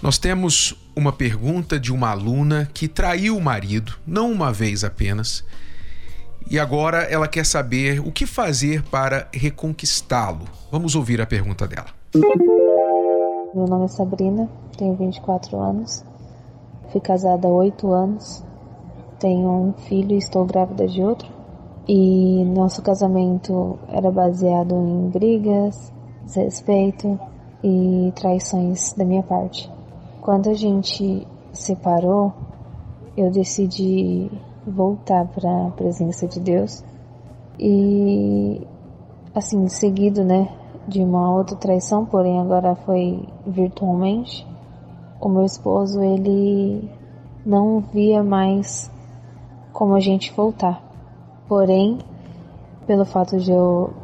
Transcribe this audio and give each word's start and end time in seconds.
Nós 0.00 0.16
temos 0.16 0.76
uma 0.94 1.12
pergunta 1.12 1.78
de 1.78 1.92
uma 1.92 2.10
aluna 2.10 2.68
que 2.72 2.86
traiu 2.86 3.36
o 3.36 3.40
marido, 3.40 3.94
não 4.06 4.30
uma 4.30 4.52
vez 4.52 4.84
apenas, 4.84 5.44
e 6.48 6.56
agora 6.56 6.98
ela 7.02 7.26
quer 7.26 7.44
saber 7.44 7.98
o 8.00 8.12
que 8.12 8.24
fazer 8.24 8.82
para 8.84 9.26
reconquistá-lo. 9.32 10.44
Vamos 10.70 10.94
ouvir 10.94 11.20
a 11.20 11.26
pergunta 11.26 11.66
dela. 11.66 11.88
Meu 13.52 13.66
nome 13.66 13.86
é 13.86 13.88
Sabrina, 13.88 14.48
tenho 14.76 14.94
24 14.94 15.58
anos, 15.58 16.04
fui 16.92 17.00
casada 17.00 17.48
há 17.48 17.50
8 17.50 17.92
anos, 17.92 18.44
tenho 19.18 19.48
um 19.48 19.72
filho 19.88 20.12
e 20.12 20.18
estou 20.18 20.46
grávida 20.46 20.86
de 20.86 21.02
outro. 21.02 21.28
E 21.88 22.44
nosso 22.44 22.82
casamento 22.82 23.78
era 23.88 24.10
baseado 24.10 24.74
em 24.74 25.08
brigas, 25.08 25.92
desrespeito 26.24 27.18
e 27.64 28.12
traições 28.14 28.92
da 28.92 29.04
minha 29.04 29.22
parte. 29.22 29.77
Quando 30.28 30.50
a 30.50 30.52
gente 30.52 31.26
separou, 31.54 32.34
eu 33.16 33.30
decidi 33.30 34.30
voltar 34.66 35.26
para 35.26 35.68
a 35.68 35.70
presença 35.70 36.28
de 36.28 36.38
Deus 36.38 36.84
e 37.58 38.60
assim, 39.34 39.66
seguido, 39.68 40.22
né, 40.22 40.54
de 40.86 41.02
uma 41.02 41.34
outra 41.34 41.56
traição, 41.56 42.04
porém 42.04 42.38
agora 42.38 42.74
foi 42.74 43.26
virtualmente. 43.46 44.46
O 45.18 45.30
meu 45.30 45.46
esposo, 45.46 46.02
ele 46.02 46.90
não 47.46 47.80
via 47.80 48.22
mais 48.22 48.90
como 49.72 49.94
a 49.94 50.00
gente 50.00 50.30
voltar. 50.34 50.82
Porém, 51.48 52.00
pelo 52.86 53.06
fato 53.06 53.38
de 53.38 53.50
eu 53.50 53.94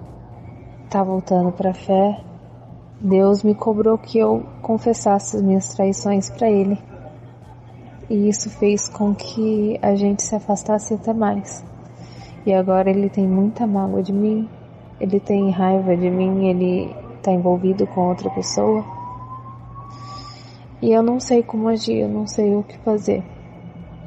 estar 0.86 1.00
tá 1.00 1.04
voltando 1.04 1.52
para 1.52 1.72
a 1.72 1.74
fé, 1.74 2.24
Deus 3.06 3.42
me 3.42 3.54
cobrou 3.54 3.98
que 3.98 4.18
eu 4.18 4.46
confessasse 4.62 5.36
as 5.36 5.42
minhas 5.42 5.74
traições 5.74 6.30
para 6.30 6.50
Ele. 6.50 6.78
E 8.08 8.30
isso 8.30 8.48
fez 8.48 8.88
com 8.88 9.14
que 9.14 9.78
a 9.82 9.94
gente 9.94 10.22
se 10.22 10.34
afastasse 10.34 10.94
até 10.94 11.12
mais. 11.12 11.62
E 12.46 12.54
agora 12.54 12.88
ele 12.88 13.10
tem 13.10 13.28
muita 13.28 13.66
mágoa 13.66 14.02
de 14.02 14.10
mim, 14.10 14.48
ele 14.98 15.20
tem 15.20 15.50
raiva 15.50 15.94
de 15.94 16.08
mim, 16.08 16.46
ele 16.48 16.96
está 17.16 17.30
envolvido 17.30 17.86
com 17.88 18.08
outra 18.08 18.30
pessoa. 18.30 18.82
E 20.80 20.90
eu 20.90 21.02
não 21.02 21.20
sei 21.20 21.42
como 21.42 21.68
agir, 21.68 22.00
eu 22.00 22.08
não 22.08 22.26
sei 22.26 22.56
o 22.56 22.62
que 22.62 22.78
fazer. 22.78 23.22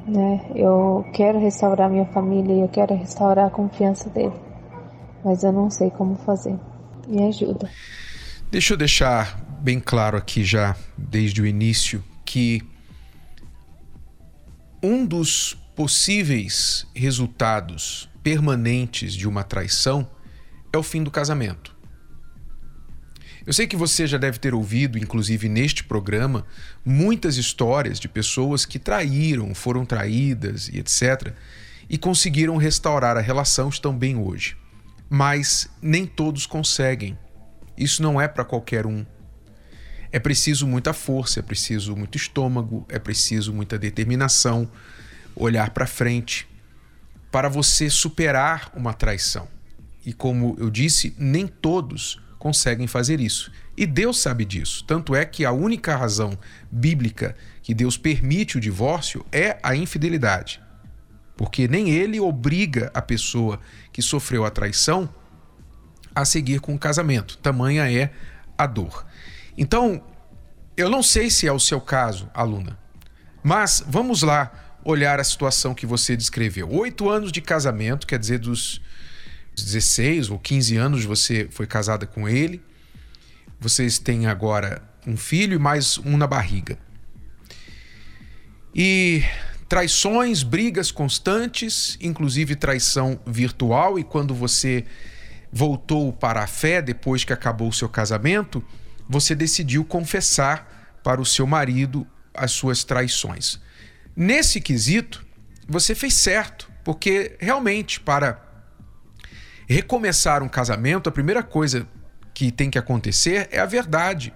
Né? 0.08 0.42
Eu 0.56 1.06
quero 1.14 1.38
restaurar 1.38 1.88
minha 1.88 2.06
família 2.06 2.54
e 2.56 2.62
eu 2.62 2.70
quero 2.70 2.96
restaurar 2.96 3.46
a 3.46 3.52
confiança 3.52 4.10
dele. 4.10 4.34
Mas 5.24 5.44
eu 5.44 5.52
não 5.52 5.70
sei 5.70 5.92
como 5.92 6.16
fazer. 6.16 6.56
Me 7.08 7.28
ajuda. 7.28 7.70
Deixa 8.50 8.74
eu 8.74 8.78
deixar 8.78 9.38
bem 9.62 9.78
claro 9.78 10.16
aqui 10.16 10.42
já, 10.42 10.74
desde 10.98 11.42
o 11.42 11.46
início, 11.46 12.02
que 12.26 12.62
um 14.82 15.06
dos 15.06 15.58
possíveis 15.76 16.88
resultados 16.96 18.10
permanentes 18.24 19.14
de 19.14 19.28
uma 19.28 19.44
traição 19.44 20.10
é 20.72 20.78
o 20.78 20.84
fim 20.84 21.04
do 21.04 21.12
casamento. 21.12 21.76
Eu 23.46 23.52
sei 23.52 23.68
que 23.68 23.76
você 23.76 24.08
já 24.08 24.18
deve 24.18 24.40
ter 24.40 24.54
ouvido, 24.54 24.98
inclusive 24.98 25.50
neste 25.50 25.84
programa, 25.84 26.46
muitas 26.86 27.36
histórias 27.36 28.00
de 28.00 28.08
pessoas 28.08 28.66
que 28.66 28.80
traíram, 28.80 29.54
foram 29.54 29.86
traídas 29.86 30.70
e 30.70 30.80
etc. 30.80 31.34
e 31.90 31.98
conseguiram 31.98 32.56
restaurar 32.56 33.18
a 33.18 33.22
relação, 33.22 33.68
estão 33.68 33.94
bem 33.94 34.16
hoje. 34.16 34.56
Mas 35.10 35.70
nem 35.82 36.06
todos 36.06 36.46
conseguem. 36.46 37.18
Isso 37.78 38.02
não 38.02 38.20
é 38.20 38.28
para 38.28 38.44
qualquer 38.44 38.86
um. 38.86 39.06
É 40.12 40.20
preciso 40.20 40.66
muita 40.66 40.94
força, 40.94 41.40
é 41.40 41.44
preciso 41.44 41.96
muito 41.96 42.18
estômago, 42.18 42.86
é 42.90 42.98
preciso 42.98 43.54
muita 43.54 43.78
determinação, 43.78 44.70
olhar 45.36 45.70
para 45.72 45.86
frente 45.86 46.48
para 47.32 47.50
você 47.50 47.90
superar 47.90 48.72
uma 48.74 48.94
traição. 48.94 49.48
E 50.06 50.14
como 50.14 50.56
eu 50.58 50.70
disse, 50.70 51.14
nem 51.18 51.46
todos 51.46 52.22
conseguem 52.40 52.88
fazer 52.88 53.20
isso. 53.20 53.52
E 53.76 53.86
Deus 53.86 54.20
sabe 54.20 54.46
disso. 54.46 54.84
Tanto 54.86 55.14
é 55.14 55.26
que 55.26 55.44
a 55.44 55.52
única 55.52 55.96
razão 55.96 56.38
bíblica 56.72 57.36
que 57.62 57.74
Deus 57.74 57.98
permite 57.98 58.58
o 58.58 58.62
divórcio 58.62 59.26
é 59.32 59.60
a 59.62 59.76
infidelidade. 59.76 60.62
Porque 61.36 61.68
nem 61.68 61.90
ele 61.90 62.20
obriga 62.20 62.90
a 62.94 63.02
pessoa 63.02 63.60
que 63.92 64.02
sofreu 64.02 64.46
a 64.46 64.50
traição 64.50 65.10
a 66.18 66.26
seguir 66.26 66.60
com 66.60 66.74
o 66.74 66.80
casamento. 66.80 67.38
Tamanha 67.38 67.92
é 67.92 68.12
a 68.58 68.66
dor. 68.66 69.06
Então, 69.56 70.04
eu 70.76 70.90
não 70.90 71.04
sei 71.04 71.30
se 71.30 71.46
é 71.46 71.52
o 71.52 71.60
seu 71.60 71.80
caso, 71.80 72.28
aluna, 72.34 72.76
mas 73.44 73.84
vamos 73.88 74.24
lá 74.24 74.80
olhar 74.84 75.20
a 75.20 75.24
situação 75.24 75.76
que 75.76 75.86
você 75.86 76.18
descreveu. 76.18 76.72
Oito 76.72 77.08
anos 77.08 77.32
de 77.32 77.40
casamento, 77.40 78.08
quer 78.08 78.18
dizer, 78.18 78.40
dos 78.40 78.82
16 79.56 80.32
ou 80.32 80.40
15 80.40 80.76
anos 80.76 81.06
você 81.06 81.48
foi 81.52 81.68
casada 81.68 82.08
com 82.08 82.28
ele. 82.28 82.64
Vocês 83.60 84.00
têm 84.00 84.26
agora 84.26 84.82
um 85.06 85.16
filho 85.16 85.54
e 85.54 85.60
mais 85.60 86.00
um 86.00 86.18
na 86.18 86.26
barriga. 86.26 86.80
E 88.74 89.24
traições, 89.70 90.42
brigas 90.42 90.90
constantes, 90.90 91.96
inclusive 92.02 92.56
traição 92.56 93.20
virtual, 93.26 94.00
e 94.00 94.04
quando 94.04 94.34
você 94.34 94.84
voltou 95.52 96.12
para 96.12 96.44
a 96.44 96.48
fé 96.48 96.82
depois 96.82 97.24
que 97.24 97.34
acabou 97.34 97.70
o 97.70 97.74
seu 97.74 97.90
casamento, 97.90 98.64
você 99.08 99.34
decidiu 99.34 99.86
confessar 99.86 101.00
para 101.04 101.22
o 101.22 101.26
seu 101.26 101.48
marido 101.48 102.06
as 102.34 102.52
suas 102.52 102.84
traições. 102.84 103.60
Nesse 104.16 104.60
quesito, 104.60 105.26
você 105.68 105.96
fez 105.96 106.14
certo, 106.14 106.72
porque 106.84 107.36
realmente 107.40 108.00
para 108.00 108.42
recomeçar 109.68 110.42
um 110.42 110.50
casamento, 110.50 111.10
a 111.10 111.12
primeira 111.12 111.44
coisa 111.44 111.88
que 112.34 112.52
tem 112.52 112.70
que 112.70 112.78
acontecer 112.78 113.50
é 113.52 113.60
a 113.60 113.66
verdade. 113.66 114.34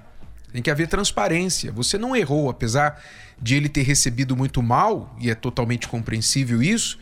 Tem 0.52 0.62
que 0.62 0.70
haver 0.70 0.88
transparência. 0.88 1.72
Você 1.72 1.98
não 1.98 2.16
errou, 2.16 2.50
apesar 2.50 3.02
de 3.42 3.56
ele 3.56 3.70
ter 3.70 3.84
recebido 3.84 4.36
muito 4.36 4.62
mal, 4.62 5.16
e 5.20 5.30
é 5.32 5.36
totalmente 5.36 5.88
compreensível 5.88 6.62
isso, 6.62 7.00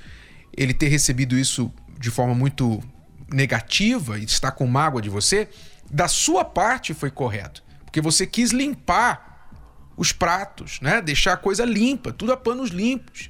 ele 0.56 0.74
ter 0.74 0.88
recebido 0.88 1.38
isso 1.38 1.72
de 2.00 2.12
forma 2.12 2.36
muito 2.36 2.82
negativa 3.32 4.18
e 4.18 4.24
está 4.24 4.52
com 4.52 4.66
mágoa 4.68 5.02
de 5.02 5.10
você, 5.10 5.50
da 5.90 6.08
sua 6.08 6.46
parte 6.46 6.94
foi 6.94 7.12
correto. 7.12 7.64
Porque 7.86 8.02
você 8.02 8.26
quis 8.26 8.52
limpar 8.52 9.50
os 9.98 10.12
pratos, 10.12 10.80
né? 10.82 11.02
Deixar 11.02 11.34
a 11.34 11.38
coisa 11.38 11.66
limpa, 11.66 12.14
tudo 12.14 12.32
a 12.32 12.38
panos 12.38 12.70
limpos. 12.70 13.30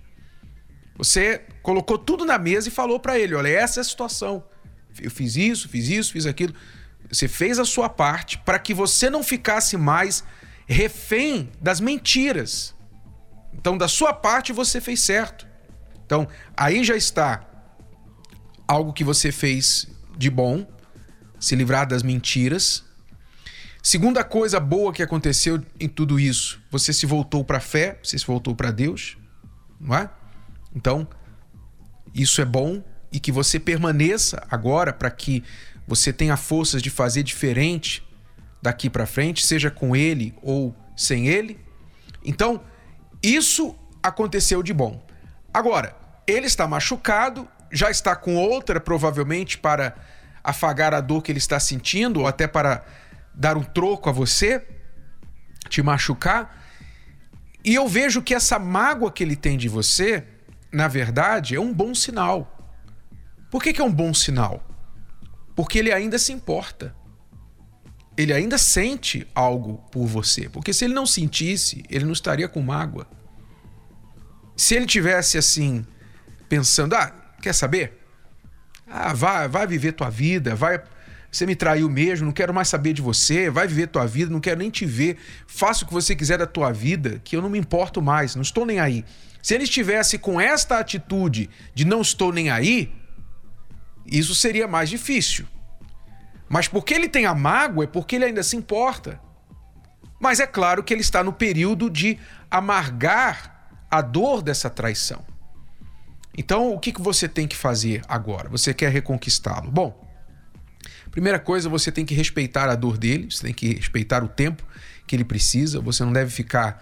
Você 0.98 1.46
colocou 1.64 1.98
tudo 1.98 2.26
na 2.26 2.38
mesa 2.38 2.68
e 2.68 2.72
falou 2.72 3.00
para 3.00 3.18
ele: 3.18 3.34
olha, 3.34 3.48
essa 3.48 3.80
é 3.80 3.82
a 3.82 3.86
situação. 3.86 4.44
Eu 5.02 5.10
fiz 5.10 5.36
isso, 5.36 5.70
fiz 5.70 5.88
isso, 5.88 6.12
fiz 6.12 6.26
aquilo. 6.26 6.54
Você 7.10 7.28
fez 7.28 7.58
a 7.58 7.66
sua 7.66 7.90
parte 7.90 8.38
para 8.40 8.60
que 8.60 8.74
você 8.74 9.10
não 9.10 9.24
ficasse 9.24 9.78
mais 9.78 10.24
refém 10.68 11.50
das 11.60 11.80
mentiras. 11.80 12.75
Então, 13.54 13.78
da 13.78 13.88
sua 13.88 14.13
parte, 14.13 14.54
você 14.54 14.80
fez 14.80 15.00
certo. 15.01 15.48
Então, 16.06 16.28
aí 16.56 16.84
já 16.84 16.96
está 16.96 17.49
algo 18.69 18.94
que 18.94 19.04
você 19.04 19.31
fez 19.31 19.88
de 20.16 20.30
bom, 20.30 20.63
se 21.39 21.56
livrar 21.56 21.88
das 21.88 22.04
mentiras. 22.04 22.83
Segunda 23.81 24.24
coisa 24.24 24.60
boa 24.60 24.94
que 24.94 25.01
aconteceu 25.01 25.60
em 25.80 25.89
tudo 25.89 26.19
isso, 26.19 26.62
você 26.69 26.94
se 26.94 27.07
voltou 27.07 27.44
para 27.44 27.57
a 27.57 27.62
fé, 27.62 28.00
você 28.04 28.19
se 28.19 28.27
voltou 28.27 28.56
para 28.56 28.69
Deus, 28.69 29.18
não 29.80 29.95
é? 29.95 30.07
Então, 30.75 31.07
isso 32.13 32.42
é 32.42 32.45
bom 32.45 32.83
e 33.12 33.19
que 33.19 33.31
você 33.31 33.60
permaneça 33.60 34.45
agora 34.51 34.94
para 34.94 35.10
que 35.10 35.44
você 35.88 36.13
tenha 36.13 36.38
forças 36.38 36.80
de 36.80 36.92
fazer 36.92 37.24
diferente 37.24 38.07
daqui 38.62 38.88
para 38.88 39.07
frente, 39.07 39.48
seja 39.48 39.72
com 39.72 39.95
ele 39.95 40.36
ou 40.44 40.75
sem 40.95 41.27
ele. 41.27 41.60
Então, 42.24 42.62
isso 43.24 43.75
aconteceu 44.04 44.62
de 44.62 44.74
bom. 44.74 45.04
Agora, 45.51 45.95
ele 46.27 46.45
está 46.45 46.68
machucado 46.68 47.48
já 47.71 47.89
está 47.89 48.16
com 48.16 48.36
outra, 48.36 48.80
provavelmente, 48.80 49.57
para 49.57 49.95
afagar 50.44 50.94
a 50.94 51.01
dor 51.01 51.21
que 51.21 51.31
ele 51.31 51.39
está 51.39 51.60
sentindo, 51.60 52.21
ou 52.21 52.27
até 52.27 52.48
para 52.48 52.83
dar 53.33 53.57
um 53.57 53.63
troco 53.63 54.10
a 54.10 54.12
você, 54.12 54.66
te 55.68 55.81
machucar. 55.81 56.66
E 57.63 57.75
eu 57.75 57.88
vejo 57.88 58.21
que 58.21 58.33
essa 58.33 58.57
mágoa 58.57 59.12
que 59.12 59.24
ele 59.24 59.36
tem 59.36 59.57
de 59.57 59.68
você 59.68 60.25
na 60.71 60.88
verdade, 60.88 61.56
é 61.56 61.60
um 61.60 61.74
bom 61.74 61.94
sinal. 61.95 62.56
Por 63.50 63.63
que, 63.63 63.74
que 63.74 63.81
é 63.81 63.83
um 63.83 63.92
bom 63.92 64.13
sinal? 64.13 64.63
Porque 65.56 65.80
ele 65.80 65.92
ainda 65.92 66.19
se 66.19 66.31
importa. 66.31 66.95
Ele 68.15 68.33
ainda 68.33 68.57
sente 68.57 69.27
algo 69.33 69.77
por 69.92 70.06
você. 70.06 70.48
Porque 70.48 70.74
se 70.74 70.86
ele 70.86 70.94
não 70.94 71.06
sentisse, 71.06 71.83
ele 71.89 72.06
não 72.06 72.13
estaria 72.13 72.48
com 72.48 72.62
mágoa. 72.62 73.07
Se 74.56 74.75
ele 74.75 74.86
tivesse 74.86 75.38
assim, 75.38 75.86
pensando, 76.48 76.94
ah, 76.95 77.13
quer 77.39 77.53
saber? 77.53 77.97
Ah, 78.88 79.13
vai, 79.13 79.47
vai 79.47 79.68
viver 79.68 79.94
tua 79.94 80.09
vida, 80.09 80.56
vai. 80.56 80.81
Você 81.31 81.45
me 81.45 81.56
traiu 81.56 81.88
mesmo, 81.89 82.25
não 82.25 82.33
quero 82.33 82.53
mais 82.53 82.68
saber 82.68 82.94
de 82.94 83.01
você, 83.01 83.50
vai 83.50 83.68
viver 83.68 83.88
tua 83.88 84.06
vida, 84.07 84.31
não 84.31 84.39
quero 84.39 84.59
nem 84.59 84.69
te 84.69 84.86
ver. 84.86 85.18
Faça 85.45 85.83
o 85.83 85.88
que 85.88 85.94
você 85.94 86.15
quiser 86.15 86.39
da 86.39 86.47
tua 86.47 86.71
vida, 86.71 87.21
que 87.24 87.36
eu 87.36 87.41
não 87.41 87.50
me 87.50 87.59
importo 87.59 88.01
mais, 88.01 88.36
não 88.36 88.41
estou 88.41 88.65
nem 88.65 88.80
aí. 88.80 89.06
Se 89.41 89.53
ele 89.53 89.63
estivesse 89.63 90.18
com 90.18 90.41
esta 90.41 90.80
atitude 90.80 91.50
de 91.74 91.86
não 91.86 92.01
estou 92.01 92.33
nem 92.33 92.50
aí, 92.50 92.91
isso 94.06 94.33
seria 94.33 94.68
mais 94.68 94.89
difícil. 94.89 95.45
Mas 96.50 96.68
porque 96.68 96.95
ele 96.95 97.07
tem 97.07 97.27
a 97.27 97.36
mágoa 97.36 97.83
é 97.83 97.88
porque 97.88 98.15
ele 98.15 98.25
ainda 98.25 98.41
se 98.41 98.57
importa. 98.57 99.21
Mas 100.19 100.39
é 100.39 100.47
claro 100.47 100.83
que 100.83 100.91
ele 100.91 101.01
está 101.01 101.24
no 101.24 101.31
período 101.31 101.89
de 101.89 102.18
amargar 102.50 103.86
a 103.89 104.01
dor 104.01 104.41
dessa 104.41 104.69
traição. 104.69 105.24
Então, 106.39 106.74
o 106.74 106.80
que, 106.80 106.94
que 106.94 107.01
você 107.01 107.27
tem 107.27 107.45
que 107.45 107.56
fazer 107.57 108.01
agora? 108.07 108.47
Você 108.47 108.74
quer 108.74 108.89
reconquistá-lo? 108.94 109.69
Bom, 109.69 110.09
primeira 111.12 111.38
coisa, 111.38 111.68
você 111.68 111.91
tem 111.91 112.06
que 112.06 112.15
respeitar 112.15 112.69
a 112.69 112.75
dor 112.75 112.97
dele, 112.97 113.30
você 113.30 113.44
tem 113.44 113.53
que 113.53 113.75
respeitar 113.75 114.24
o 114.24 114.30
tempo 114.30 114.63
que 115.06 115.18
ele 115.18 115.25
precisa, 115.25 115.81
você 115.81 116.01
não 116.06 116.13
deve 116.13 116.31
ficar 116.31 116.81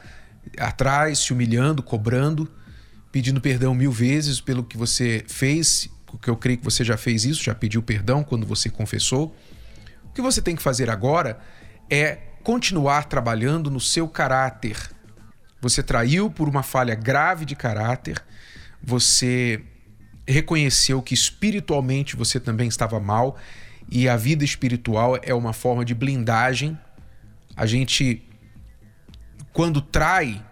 atrás, 0.59 1.17
se 1.17 1.33
humilhando, 1.33 1.81
cobrando, 1.81 2.47
pedindo 3.11 3.41
perdão 3.41 3.73
mil 3.73 3.91
vezes 3.91 4.39
pelo 4.39 4.63
que 4.63 4.77
você 4.77 5.25
fez, 5.27 5.89
porque 6.05 6.29
eu 6.29 6.37
creio 6.37 6.59
que 6.59 6.63
você 6.63 6.83
já 6.83 6.95
fez 6.95 7.25
isso, 7.25 7.43
já 7.43 7.55
pediu 7.55 7.81
perdão 7.81 8.23
quando 8.23 8.45
você 8.45 8.69
confessou. 8.69 9.35
O 10.03 10.09
que 10.13 10.21
você 10.21 10.39
tem 10.39 10.55
que 10.55 10.61
fazer 10.61 10.87
agora 10.87 11.39
é 11.89 12.19
continuar 12.43 13.05
trabalhando 13.05 13.71
no 13.71 13.79
seu 13.79 14.07
caráter. 14.07 14.77
Você 15.59 15.81
traiu 15.81 16.29
por 16.29 16.47
uma 16.47 16.61
falha 16.61 16.93
grave 16.93 17.43
de 17.43 17.55
caráter, 17.55 18.23
você 18.81 19.61
reconheceu 20.27 21.01
que 21.01 21.13
espiritualmente 21.13 22.15
você 22.15 22.39
também 22.39 22.67
estava 22.67 22.99
mal 22.99 23.37
e 23.89 24.09
a 24.09 24.17
vida 24.17 24.43
espiritual 24.43 25.17
é 25.21 25.33
uma 25.33 25.53
forma 25.53 25.85
de 25.85 25.95
blindagem. 25.95 26.77
A 27.55 27.65
gente, 27.65 28.21
quando 29.53 29.81
trai, 29.81 30.43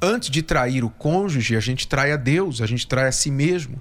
antes 0.00 0.30
de 0.30 0.42
trair 0.42 0.84
o 0.84 0.90
cônjuge, 0.90 1.56
a 1.56 1.60
gente 1.60 1.86
trai 1.86 2.12
a 2.12 2.16
Deus, 2.16 2.60
a 2.62 2.66
gente 2.66 2.86
trai 2.86 3.06
a 3.06 3.12
si 3.12 3.30
mesmo. 3.30 3.80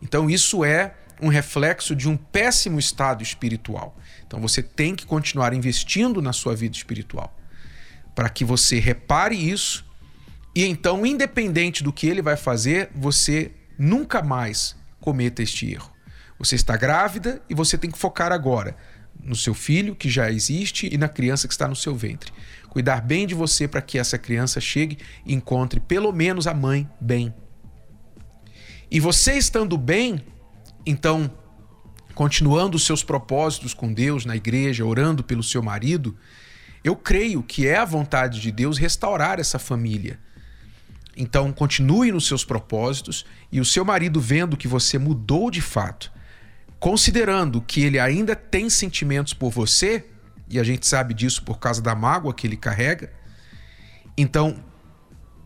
Então 0.00 0.30
isso 0.30 0.64
é 0.64 0.94
um 1.20 1.28
reflexo 1.28 1.94
de 1.94 2.08
um 2.08 2.16
péssimo 2.16 2.78
estado 2.78 3.22
espiritual. 3.22 3.96
Então 4.26 4.40
você 4.40 4.62
tem 4.62 4.94
que 4.94 5.04
continuar 5.04 5.52
investindo 5.52 6.22
na 6.22 6.32
sua 6.32 6.54
vida 6.54 6.76
espiritual 6.76 7.36
para 8.14 8.28
que 8.28 8.44
você 8.44 8.78
repare 8.78 9.36
isso 9.36 9.84
e 10.54 10.64
então, 10.64 11.06
independente 11.06 11.82
do 11.82 11.92
que 11.92 12.06
ele 12.06 12.20
vai 12.20 12.36
fazer, 12.36 12.90
você 12.94 13.52
nunca 13.78 14.22
mais 14.22 14.76
cometa 15.00 15.42
este 15.42 15.70
erro. 15.72 15.90
Você 16.38 16.56
está 16.56 16.76
grávida 16.76 17.40
e 17.48 17.54
você 17.54 17.78
tem 17.78 17.90
que 17.90 17.98
focar 17.98 18.32
agora 18.32 18.76
no 19.22 19.36
seu 19.36 19.54
filho 19.54 19.94
que 19.94 20.10
já 20.10 20.30
existe 20.30 20.92
e 20.92 20.98
na 20.98 21.08
criança 21.08 21.46
que 21.46 21.54
está 21.54 21.68
no 21.68 21.76
seu 21.76 21.94
ventre. 21.94 22.32
Cuidar 22.68 23.00
bem 23.00 23.26
de 23.26 23.34
você 23.34 23.68
para 23.68 23.80
que 23.82 23.98
essa 23.98 24.18
criança 24.18 24.60
chegue 24.60 24.98
e 25.24 25.34
encontre 25.34 25.78
pelo 25.80 26.12
menos 26.12 26.46
a 26.46 26.54
mãe 26.54 26.88
bem. 27.00 27.32
E 28.90 29.00
você 29.00 29.34
estando 29.34 29.78
bem, 29.78 30.22
então, 30.84 31.30
continuando 32.14 32.76
os 32.76 32.84
seus 32.84 33.02
propósitos 33.02 33.72
com 33.72 33.92
Deus 33.92 34.26
na 34.26 34.36
igreja, 34.36 34.84
orando 34.84 35.22
pelo 35.22 35.42
seu 35.42 35.62
marido, 35.62 36.16
eu 36.84 36.96
creio 36.96 37.42
que 37.42 37.66
é 37.66 37.76
a 37.76 37.84
vontade 37.84 38.40
de 38.40 38.50
Deus 38.50 38.76
restaurar 38.76 39.38
essa 39.38 39.58
família. 39.58 40.18
Então, 41.16 41.52
continue 41.52 42.10
nos 42.10 42.26
seus 42.26 42.44
propósitos 42.44 43.26
e 43.50 43.60
o 43.60 43.64
seu 43.64 43.84
marido 43.84 44.20
vendo 44.20 44.56
que 44.56 44.66
você 44.66 44.98
mudou 44.98 45.50
de 45.50 45.60
fato, 45.60 46.10
considerando 46.80 47.60
que 47.60 47.82
ele 47.82 47.98
ainda 47.98 48.34
tem 48.34 48.70
sentimentos 48.70 49.34
por 49.34 49.50
você, 49.50 50.06
e 50.48 50.58
a 50.58 50.64
gente 50.64 50.86
sabe 50.86 51.14
disso 51.14 51.42
por 51.42 51.58
causa 51.58 51.82
da 51.82 51.94
mágoa 51.94 52.34
que 52.34 52.46
ele 52.46 52.56
carrega, 52.56 53.12
então 54.16 54.62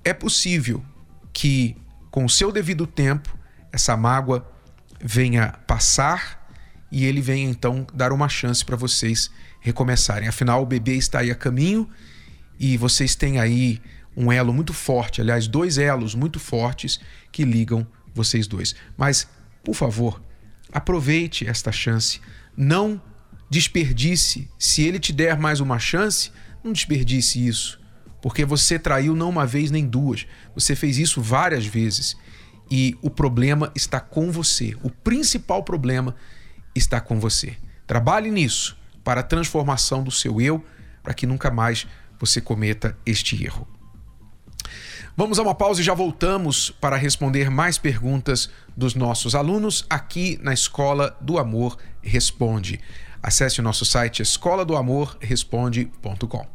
é 0.04 0.12
possível 0.12 0.84
que 1.32 1.76
com 2.16 2.24
o 2.24 2.30
seu 2.30 2.50
devido 2.50 2.86
tempo, 2.86 3.36
essa 3.70 3.94
mágoa 3.94 4.50
venha 4.98 5.52
passar 5.66 6.48
e 6.90 7.04
ele 7.04 7.20
venha 7.20 7.50
então 7.50 7.86
dar 7.92 8.10
uma 8.10 8.26
chance 8.26 8.64
para 8.64 8.74
vocês 8.74 9.30
recomeçarem. 9.60 10.26
Afinal, 10.26 10.62
o 10.62 10.66
bebê 10.66 10.94
está 10.94 11.18
aí 11.18 11.30
a 11.30 11.34
caminho 11.34 11.86
e 12.58 12.78
vocês 12.78 13.14
têm 13.14 13.38
aí 13.38 13.82
um 14.16 14.32
elo 14.32 14.52
muito 14.52 14.72
forte, 14.72 15.20
aliás, 15.20 15.46
dois 15.46 15.78
elos 15.78 16.14
muito 16.14 16.40
fortes 16.40 16.98
que 17.30 17.44
ligam 17.44 17.86
vocês 18.14 18.46
dois. 18.46 18.74
Mas, 18.96 19.28
por 19.62 19.74
favor, 19.74 20.22
aproveite 20.72 21.46
esta 21.46 21.70
chance, 21.70 22.20
não 22.56 23.00
desperdice. 23.50 24.48
Se 24.58 24.82
ele 24.82 24.98
te 24.98 25.12
der 25.12 25.38
mais 25.38 25.60
uma 25.60 25.78
chance, 25.78 26.32
não 26.64 26.72
desperdice 26.72 27.46
isso 27.46 27.78
porque 28.26 28.44
você 28.44 28.76
traiu 28.76 29.14
não 29.14 29.28
uma 29.28 29.46
vez 29.46 29.70
nem 29.70 29.86
duas, 29.86 30.26
você 30.52 30.74
fez 30.74 30.98
isso 30.98 31.22
várias 31.22 31.64
vezes 31.64 32.16
e 32.68 32.98
o 33.00 33.08
problema 33.08 33.70
está 33.72 34.00
com 34.00 34.32
você. 34.32 34.76
O 34.82 34.90
principal 34.90 35.62
problema 35.62 36.12
está 36.74 37.00
com 37.00 37.20
você. 37.20 37.56
Trabalhe 37.86 38.28
nisso 38.30 38.76
para 39.04 39.20
a 39.20 39.22
transformação 39.22 40.02
do 40.02 40.10
seu 40.10 40.40
eu, 40.40 40.64
para 41.04 41.14
que 41.14 41.24
nunca 41.24 41.52
mais 41.52 41.86
você 42.18 42.40
cometa 42.40 42.98
este 43.06 43.44
erro. 43.44 43.64
Vamos 45.18 45.38
a 45.38 45.42
uma 45.42 45.54
pausa 45.54 45.80
e 45.80 45.84
já 45.84 45.94
voltamos 45.94 46.70
para 46.70 46.94
responder 46.94 47.50
mais 47.50 47.78
perguntas 47.78 48.50
dos 48.76 48.94
nossos 48.94 49.34
alunos 49.34 49.86
aqui 49.88 50.38
na 50.42 50.52
Escola 50.52 51.16
do 51.22 51.38
Amor 51.38 51.78
Responde. 52.02 52.78
Acesse 53.22 53.58
o 53.58 53.62
nosso 53.62 53.86
site 53.86 54.20
escola 54.20 54.62
do 54.62 54.76
amor 54.76 55.16
responde.com. 55.18 56.46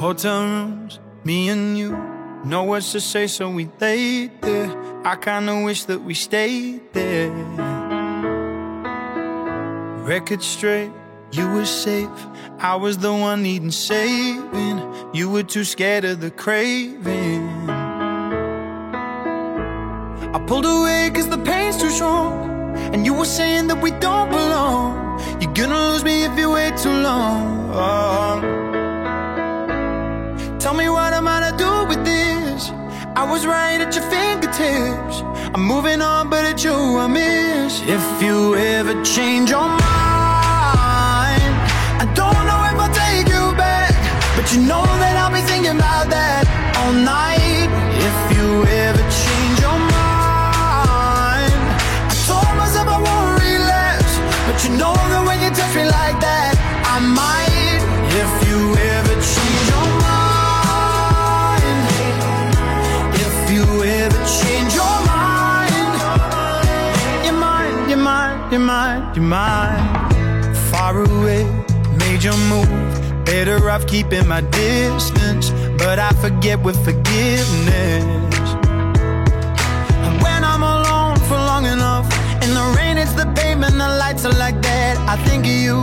Hotel 0.00 0.42
rooms, 0.42 1.00
me 1.24 1.48
and 1.48 1.78
you. 1.78 2.11
No 2.44 2.64
words 2.64 2.90
to 2.92 3.00
say, 3.00 3.28
so 3.28 3.48
we 3.50 3.68
laid 3.80 4.42
there. 4.42 4.70
I 5.04 5.14
kinda 5.14 5.62
wish 5.64 5.84
that 5.84 6.02
we 6.02 6.14
stayed 6.14 6.92
there. 6.92 7.30
Record 10.04 10.42
straight, 10.42 10.90
you 11.30 11.48
were 11.48 11.64
safe. 11.64 12.08
I 12.58 12.74
was 12.74 12.98
the 12.98 13.12
one 13.12 13.44
needing 13.44 13.70
saving. 13.70 14.82
You 15.14 15.30
were 15.30 15.44
too 15.44 15.62
scared 15.62 16.04
of 16.04 16.20
the 16.20 16.32
craving. 16.32 17.48
I 20.34 20.38
pulled 20.46 20.66
away 20.66 21.10
cause 21.14 21.28
the 21.28 21.38
pain's 21.38 21.76
too 21.76 21.90
strong. 21.90 22.50
And 22.92 23.06
you 23.06 23.14
were 23.14 23.24
saying 23.24 23.68
that 23.68 23.80
we 23.80 23.92
don't 23.92 24.30
belong. 24.30 25.20
You're 25.40 25.52
gonna 25.52 25.78
lose 25.90 26.02
me 26.02 26.24
if 26.24 26.36
you 26.36 26.50
wait 26.50 26.76
too 26.76 26.90
long. 26.90 27.70
Oh. 27.72 28.40
Tell 30.58 30.74
me 30.74 30.88
what 30.88 31.12
I'm 31.14 31.26
to 31.26 31.56
do? 31.56 31.81
I 33.14 33.24
was 33.30 33.44
right 33.44 33.78
at 33.78 33.94
your 33.94 34.04
fingertips. 34.08 35.20
I'm 35.52 35.62
moving 35.66 36.00
on, 36.00 36.30
but 36.30 36.46
it's 36.46 36.64
you 36.64 36.72
I 36.72 37.06
miss. 37.06 37.82
If 37.82 38.22
you 38.22 38.56
ever 38.56 38.94
change 39.04 39.50
your 39.50 39.68
mind, 39.68 41.52
I 42.00 42.08
don't 42.16 42.42
know 42.48 42.60
if 42.72 42.76
I'll 42.80 42.88
take 42.88 43.28
you 43.28 43.52
back, 43.52 43.92
but 44.34 44.48
you 44.54 44.62
know 44.64 44.80
that 45.04 45.14
I'll 45.20 45.30
be 45.30 45.44
thinking 45.44 45.76
about 45.76 46.08
that 46.08 46.48
all 46.80 46.94
night. 46.96 47.68
If 48.00 48.16
you 48.32 48.64
ever 48.64 49.04
change 49.12 49.60
your 49.60 49.76
mind, 49.76 51.52
I 52.08 52.14
told 52.24 52.48
myself 52.56 52.88
I 52.88 52.96
won't 52.96 53.44
relapse, 53.44 54.14
but 54.48 54.56
you 54.64 54.72
know 54.80 54.96
that 54.96 55.20
when 55.28 55.36
you 55.44 55.52
touch 55.52 55.76
me 55.76 55.84
like 55.84 56.16
that, 56.24 56.56
I 56.88 56.96
might. 56.96 57.84
If 58.08 58.48
you 58.48 58.91
mine. 69.32 69.80
Far 70.70 70.94
away, 71.08 71.42
made 72.02 72.22
your 72.22 72.38
move. 72.52 72.68
Better 73.24 73.58
off 73.70 73.86
keeping 73.86 74.26
my 74.28 74.42
distance, 74.42 75.46
but 75.80 75.96
I 75.98 76.10
forget 76.24 76.58
with 76.66 76.78
forgiveness. 76.88 78.48
And 80.04 80.14
when 80.24 80.40
I'm 80.52 80.64
alone 80.76 81.16
for 81.28 81.38
long 81.50 81.64
enough, 81.76 82.06
in 82.44 82.50
the 82.58 82.66
rain, 82.76 82.98
it's 82.98 83.14
the 83.14 83.26
pavement, 83.38 83.74
the 83.84 83.90
lights 84.02 84.24
are 84.26 84.38
like 84.44 84.58
that. 84.68 84.94
I 85.14 85.16
think 85.26 85.42
of 85.52 85.56
you. 85.66 85.78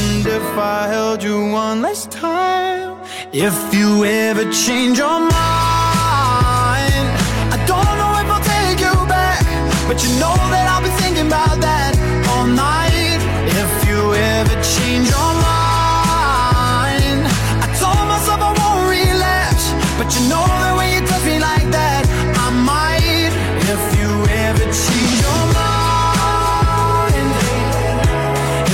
And 0.00 0.26
if 0.38 0.48
I 0.74 0.88
held 0.94 1.22
you 1.22 1.38
one 1.62 1.82
last 1.82 2.10
time. 2.10 2.98
If 3.32 3.56
you 3.78 4.04
ever 4.04 4.44
change 4.64 4.96
your 5.04 5.20
mind, 5.20 7.06
I 7.54 7.58
don't 7.70 7.94
know 8.00 8.12
if 8.22 8.28
I'll 8.34 8.46
take 8.56 8.80
you 8.86 8.94
back, 9.14 9.44
but 9.86 9.96
you 10.02 10.10
know 10.22 10.34
that 10.52 10.66
I'll 10.72 10.84
be 10.88 10.97
thinking 11.18 11.32
about 11.32 11.60
that 11.60 11.94
all 12.30 12.46
night. 12.46 13.18
If 13.62 13.88
you 13.88 14.14
ever 14.14 14.54
change 14.62 15.08
your 15.08 15.32
mind, 15.42 17.26
I 17.62 17.66
told 17.80 18.06
myself 18.08 18.40
I 18.40 18.52
won't 18.58 18.86
relapse, 18.86 19.72
but 19.98 20.08
you 20.14 20.22
know 20.28 20.46
that 20.46 20.74
when 20.76 20.88
you 20.94 21.00
touch 21.06 21.24
me 21.24 21.38
like 21.38 21.66
that, 21.74 22.02
I 22.36 22.50
might. 22.70 23.32
If 23.74 23.82
you 23.98 24.10
ever 24.46 24.64
change 24.84 25.18
your 25.26 25.44
mind, 25.60 27.30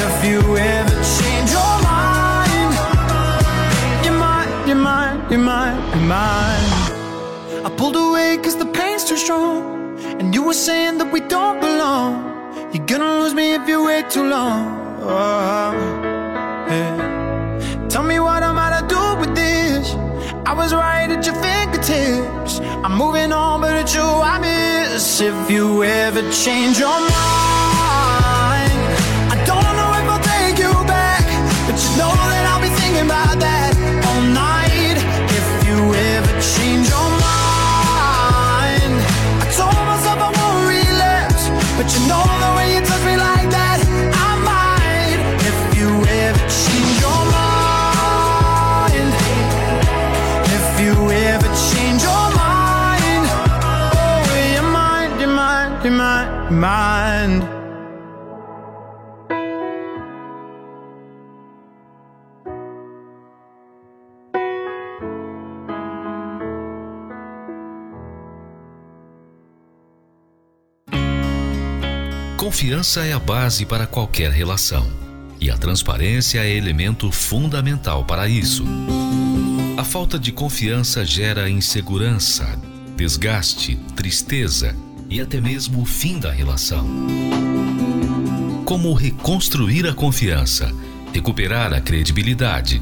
if 0.06 0.16
you 0.28 0.40
ever 0.56 0.96
change 1.16 1.50
your 1.50 1.74
mind, 1.82 2.72
you 4.04 4.12
might, 4.12 4.50
you 4.68 4.74
might, 4.74 5.18
you 5.30 5.38
might, 5.38 5.76
you 5.94 6.02
might. 6.14 6.64
I 7.64 7.70
pulled 7.76 7.96
away 7.96 8.36
cause 8.42 8.56
the 8.56 8.66
pain's 8.66 9.04
too 9.04 9.16
strong. 9.16 9.72
And 10.20 10.34
you 10.34 10.42
were 10.44 10.54
saying 10.54 10.98
that 10.98 11.12
we 11.12 11.20
don't 11.20 11.60
belong. 11.60 12.33
You're 12.74 12.86
gonna 12.86 13.20
lose 13.20 13.34
me 13.34 13.54
if 13.54 13.68
you 13.68 13.84
wait 13.84 14.10
too 14.10 14.24
long. 14.24 14.98
Oh, 15.00 15.72
yeah. 16.68 17.86
Tell 17.88 18.02
me 18.02 18.18
what 18.18 18.42
I'm 18.42 18.56
to 18.80 18.84
do 18.92 19.14
with 19.20 19.32
this? 19.36 19.94
I 20.44 20.54
was 20.54 20.74
right 20.74 21.08
at 21.08 21.24
your 21.24 21.36
fingertips. 21.36 22.58
I'm 22.82 22.98
moving 22.98 23.30
on, 23.30 23.60
but 23.60 23.76
it's 23.76 23.94
you 23.94 24.02
I 24.02 24.40
miss. 24.40 25.20
If 25.20 25.48
you 25.48 25.84
ever 25.84 26.28
change 26.32 26.80
your 26.80 26.98
mind, 26.98 28.23
Confiança 72.64 73.04
é 73.04 73.12
a 73.12 73.18
base 73.18 73.66
para 73.66 73.86
qualquer 73.86 74.30
relação. 74.32 74.90
E 75.38 75.50
a 75.50 75.58
transparência 75.58 76.38
é 76.38 76.50
elemento 76.50 77.12
fundamental 77.12 78.06
para 78.06 78.26
isso. 78.26 78.64
A 79.76 79.84
falta 79.84 80.18
de 80.18 80.32
confiança 80.32 81.04
gera 81.04 81.50
insegurança, 81.50 82.58
desgaste, 82.96 83.78
tristeza 83.94 84.74
e 85.10 85.20
até 85.20 85.42
mesmo 85.42 85.82
o 85.82 85.84
fim 85.84 86.18
da 86.18 86.32
relação. 86.32 86.88
Como 88.64 88.94
reconstruir 88.94 89.86
a 89.86 89.92
confiança, 89.92 90.72
recuperar 91.12 91.70
a 91.74 91.82
credibilidade, 91.82 92.80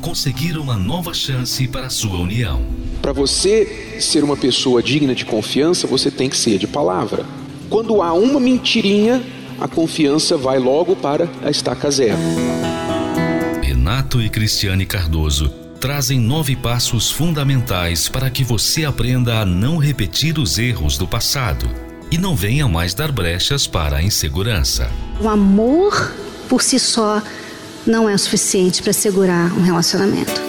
conseguir 0.00 0.56
uma 0.56 0.76
nova 0.76 1.12
chance 1.12 1.66
para 1.66 1.86
a 1.86 1.90
sua 1.90 2.20
união. 2.20 2.64
Para 3.02 3.12
você 3.12 3.98
ser 3.98 4.22
uma 4.22 4.36
pessoa 4.36 4.80
digna 4.80 5.12
de 5.12 5.24
confiança, 5.24 5.88
você 5.88 6.08
tem 6.08 6.30
que 6.30 6.36
ser 6.36 6.56
de 6.56 6.68
palavra. 6.68 7.26
Quando 7.74 8.00
há 8.00 8.12
uma 8.12 8.38
mentirinha, 8.38 9.20
a 9.60 9.66
confiança 9.66 10.36
vai 10.36 10.60
logo 10.60 10.94
para 10.94 11.28
a 11.42 11.50
estaca 11.50 11.90
zero. 11.90 12.16
Renato 13.60 14.22
e 14.22 14.30
Cristiane 14.30 14.86
Cardoso 14.86 15.48
trazem 15.80 16.20
nove 16.20 16.54
passos 16.54 17.10
fundamentais 17.10 18.08
para 18.08 18.30
que 18.30 18.44
você 18.44 18.84
aprenda 18.84 19.40
a 19.40 19.44
não 19.44 19.76
repetir 19.76 20.38
os 20.38 20.56
erros 20.56 20.96
do 20.96 21.08
passado 21.08 21.68
e 22.12 22.16
não 22.16 22.36
venha 22.36 22.68
mais 22.68 22.94
dar 22.94 23.10
brechas 23.10 23.66
para 23.66 23.96
a 23.96 24.02
insegurança. 24.04 24.88
O 25.20 25.28
amor 25.28 26.14
por 26.48 26.62
si 26.62 26.78
só 26.78 27.20
não 27.84 28.08
é 28.08 28.14
o 28.14 28.18
suficiente 28.20 28.84
para 28.84 28.92
segurar 28.92 29.52
um 29.52 29.62
relacionamento. 29.62 30.40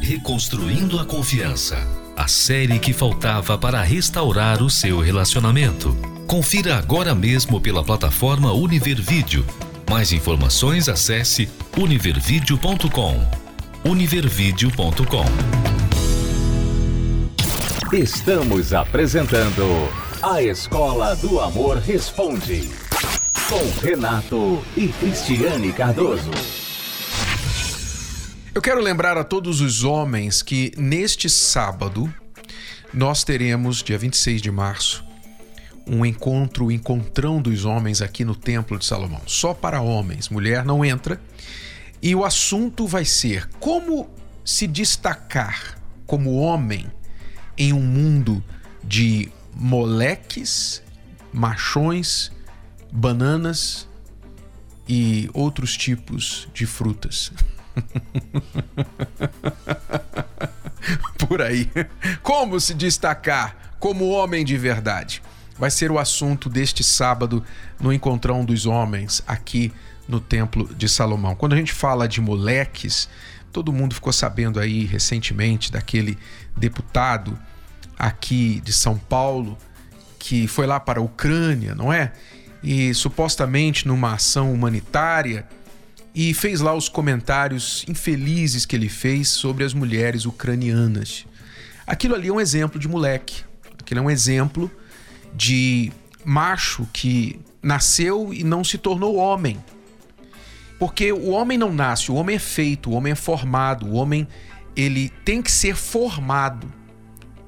Reconstruindo 0.00 0.98
a 0.98 1.04
Confiança. 1.04 2.01
A 2.22 2.28
série 2.28 2.78
que 2.78 2.92
faltava 2.92 3.58
para 3.58 3.82
restaurar 3.82 4.62
o 4.62 4.70
seu 4.70 5.00
relacionamento. 5.00 5.92
Confira 6.24 6.76
agora 6.76 7.16
mesmo 7.16 7.60
pela 7.60 7.82
plataforma 7.82 8.52
Univer 8.52 9.02
Vídeo. 9.02 9.44
Mais 9.90 10.12
informações 10.12 10.88
acesse 10.88 11.48
univervideo.com. 11.76 13.28
univervideo.com. 13.84 15.24
Estamos 17.92 18.72
apresentando 18.72 19.88
A 20.22 20.40
Escola 20.40 21.16
do 21.16 21.40
Amor 21.40 21.78
Responde. 21.78 22.70
Com 23.48 23.84
Renato 23.84 24.62
e 24.76 24.86
Cristiane 24.86 25.72
Cardoso. 25.72 26.30
Eu 28.54 28.60
quero 28.60 28.82
lembrar 28.82 29.16
a 29.16 29.24
todos 29.24 29.62
os 29.62 29.82
homens 29.82 30.42
que 30.42 30.74
neste 30.76 31.30
sábado 31.30 32.12
nós 32.92 33.24
teremos, 33.24 33.82
dia 33.82 33.96
26 33.96 34.42
de 34.42 34.50
março, 34.50 35.02
um 35.86 36.04
encontro, 36.04 36.66
o 36.66 36.72
encontrão 36.72 37.40
dos 37.40 37.64
homens 37.64 38.02
aqui 38.02 38.26
no 38.26 38.36
Templo 38.36 38.78
de 38.78 38.84
Salomão. 38.84 39.22
Só 39.26 39.54
para 39.54 39.80
homens, 39.80 40.28
mulher 40.28 40.66
não 40.66 40.84
entra. 40.84 41.18
E 42.02 42.14
o 42.14 42.26
assunto 42.26 42.86
vai 42.86 43.06
ser 43.06 43.48
como 43.58 44.10
se 44.44 44.66
destacar 44.66 45.78
como 46.06 46.36
homem 46.36 46.92
em 47.56 47.72
um 47.72 47.80
mundo 47.80 48.44
de 48.84 49.30
moleques, 49.54 50.82
machões, 51.32 52.30
bananas 52.92 53.88
e 54.86 55.30
outros 55.32 55.74
tipos 55.74 56.48
de 56.52 56.66
frutas. 56.66 57.32
Por 61.28 61.40
aí. 61.40 61.70
Como 62.22 62.60
se 62.60 62.74
destacar 62.74 63.74
como 63.78 64.10
homem 64.10 64.44
de 64.44 64.56
verdade? 64.56 65.22
Vai 65.58 65.70
ser 65.70 65.90
o 65.90 65.98
assunto 65.98 66.48
deste 66.48 66.84
sábado 66.84 67.44
no 67.80 67.92
Encontrão 67.92 68.44
dos 68.44 68.66
Homens 68.66 69.22
aqui 69.26 69.72
no 70.08 70.20
Templo 70.20 70.72
de 70.74 70.88
Salomão. 70.88 71.34
Quando 71.34 71.52
a 71.52 71.56
gente 71.56 71.72
fala 71.72 72.08
de 72.08 72.20
moleques, 72.20 73.08
todo 73.52 73.72
mundo 73.72 73.94
ficou 73.94 74.12
sabendo 74.12 74.58
aí 74.58 74.84
recentemente 74.84 75.70
daquele 75.70 76.18
deputado 76.56 77.38
aqui 77.98 78.60
de 78.64 78.72
São 78.72 78.96
Paulo 78.96 79.56
que 80.18 80.46
foi 80.46 80.66
lá 80.66 80.78
para 80.78 81.00
a 81.00 81.02
Ucrânia, 81.02 81.74
não 81.74 81.92
é? 81.92 82.12
E 82.62 82.94
supostamente 82.94 83.88
numa 83.88 84.14
ação 84.14 84.52
humanitária 84.52 85.46
e 86.14 86.34
fez 86.34 86.60
lá 86.60 86.74
os 86.74 86.88
comentários 86.88 87.84
infelizes 87.88 88.66
que 88.66 88.76
ele 88.76 88.88
fez 88.88 89.28
sobre 89.28 89.64
as 89.64 89.72
mulheres 89.72 90.26
ucranianas. 90.26 91.26
Aquilo 91.86 92.14
ali 92.14 92.28
é 92.28 92.32
um 92.32 92.40
exemplo 92.40 92.78
de 92.78 92.86
moleque. 92.86 93.42
Aquilo 93.78 94.00
é 94.00 94.02
um 94.02 94.10
exemplo 94.10 94.70
de 95.34 95.90
macho 96.24 96.86
que 96.92 97.40
nasceu 97.62 98.32
e 98.32 98.44
não 98.44 98.62
se 98.62 98.76
tornou 98.76 99.16
homem. 99.16 99.62
Porque 100.78 101.12
o 101.12 101.30
homem 101.30 101.56
não 101.56 101.72
nasce, 101.72 102.10
o 102.10 102.14
homem 102.14 102.36
é 102.36 102.38
feito, 102.38 102.90
o 102.90 102.94
homem 102.94 103.12
é 103.12 103.16
formado, 103.16 103.86
o 103.86 103.92
homem 103.94 104.26
ele 104.76 105.08
tem 105.24 105.40
que 105.40 105.50
ser 105.50 105.76
formado. 105.76 106.72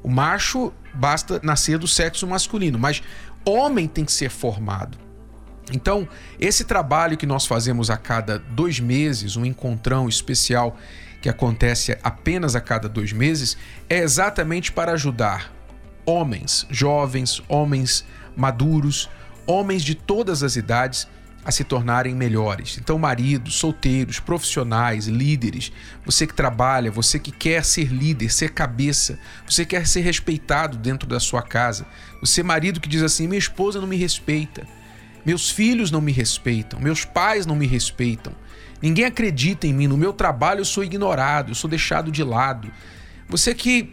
O 0.02 0.08
macho 0.08 0.72
basta 0.94 1.40
nascer 1.42 1.78
do 1.78 1.88
sexo 1.88 2.26
masculino, 2.26 2.78
mas 2.78 3.02
homem 3.44 3.88
tem 3.88 4.04
que 4.04 4.12
ser 4.12 4.30
formado. 4.30 5.03
Então, 5.72 6.06
esse 6.38 6.64
trabalho 6.64 7.16
que 7.16 7.26
nós 7.26 7.46
fazemos 7.46 7.90
a 7.90 7.96
cada 7.96 8.38
dois 8.38 8.80
meses, 8.80 9.36
um 9.36 9.44
encontrão 9.44 10.08
especial 10.08 10.76
que 11.22 11.28
acontece 11.28 11.98
apenas 12.02 12.54
a 12.54 12.60
cada 12.60 12.88
dois 12.88 13.12
meses, 13.12 13.56
é 13.88 13.98
exatamente 13.98 14.70
para 14.70 14.92
ajudar 14.92 15.50
homens, 16.04 16.66
jovens, 16.70 17.42
homens 17.48 18.04
maduros, 18.36 19.08
homens 19.46 19.82
de 19.82 19.94
todas 19.94 20.42
as 20.42 20.56
idades 20.56 21.08
a 21.44 21.50
se 21.50 21.62
tornarem 21.62 22.14
melhores. 22.14 22.78
Então, 22.78 22.98
maridos, 22.98 23.56
solteiros, 23.56 24.18
profissionais, 24.18 25.06
líderes, 25.06 25.72
você 26.04 26.26
que 26.26 26.34
trabalha, 26.34 26.90
você 26.90 27.18
que 27.18 27.30
quer 27.30 27.64
ser 27.64 27.92
líder, 27.92 28.30
ser 28.30 28.52
cabeça, 28.52 29.18
você 29.46 29.64
quer 29.64 29.86
ser 29.86 30.00
respeitado 30.00 30.78
dentro 30.78 31.06
da 31.06 31.20
sua 31.20 31.42
casa, 31.42 31.86
você 32.20 32.42
marido 32.42 32.80
que 32.80 32.88
diz 32.88 33.02
assim: 33.02 33.26
"Minha 33.26 33.38
esposa 33.38 33.80
não 33.80 33.86
me 33.86 33.96
respeita". 33.96 34.66
Meus 35.24 35.50
filhos 35.50 35.90
não 35.90 36.00
me 36.00 36.12
respeitam, 36.12 36.80
meus 36.80 37.04
pais 37.04 37.46
não 37.46 37.56
me 37.56 37.66
respeitam. 37.66 38.32
Ninguém 38.82 39.06
acredita 39.06 39.66
em 39.66 39.72
mim. 39.72 39.86
No 39.86 39.96
meu 39.96 40.12
trabalho 40.12 40.60
eu 40.60 40.64
sou 40.64 40.84
ignorado, 40.84 41.50
eu 41.50 41.54
sou 41.54 41.70
deixado 41.70 42.10
de 42.10 42.22
lado. 42.22 42.70
Você 43.28 43.54
que 43.54 43.90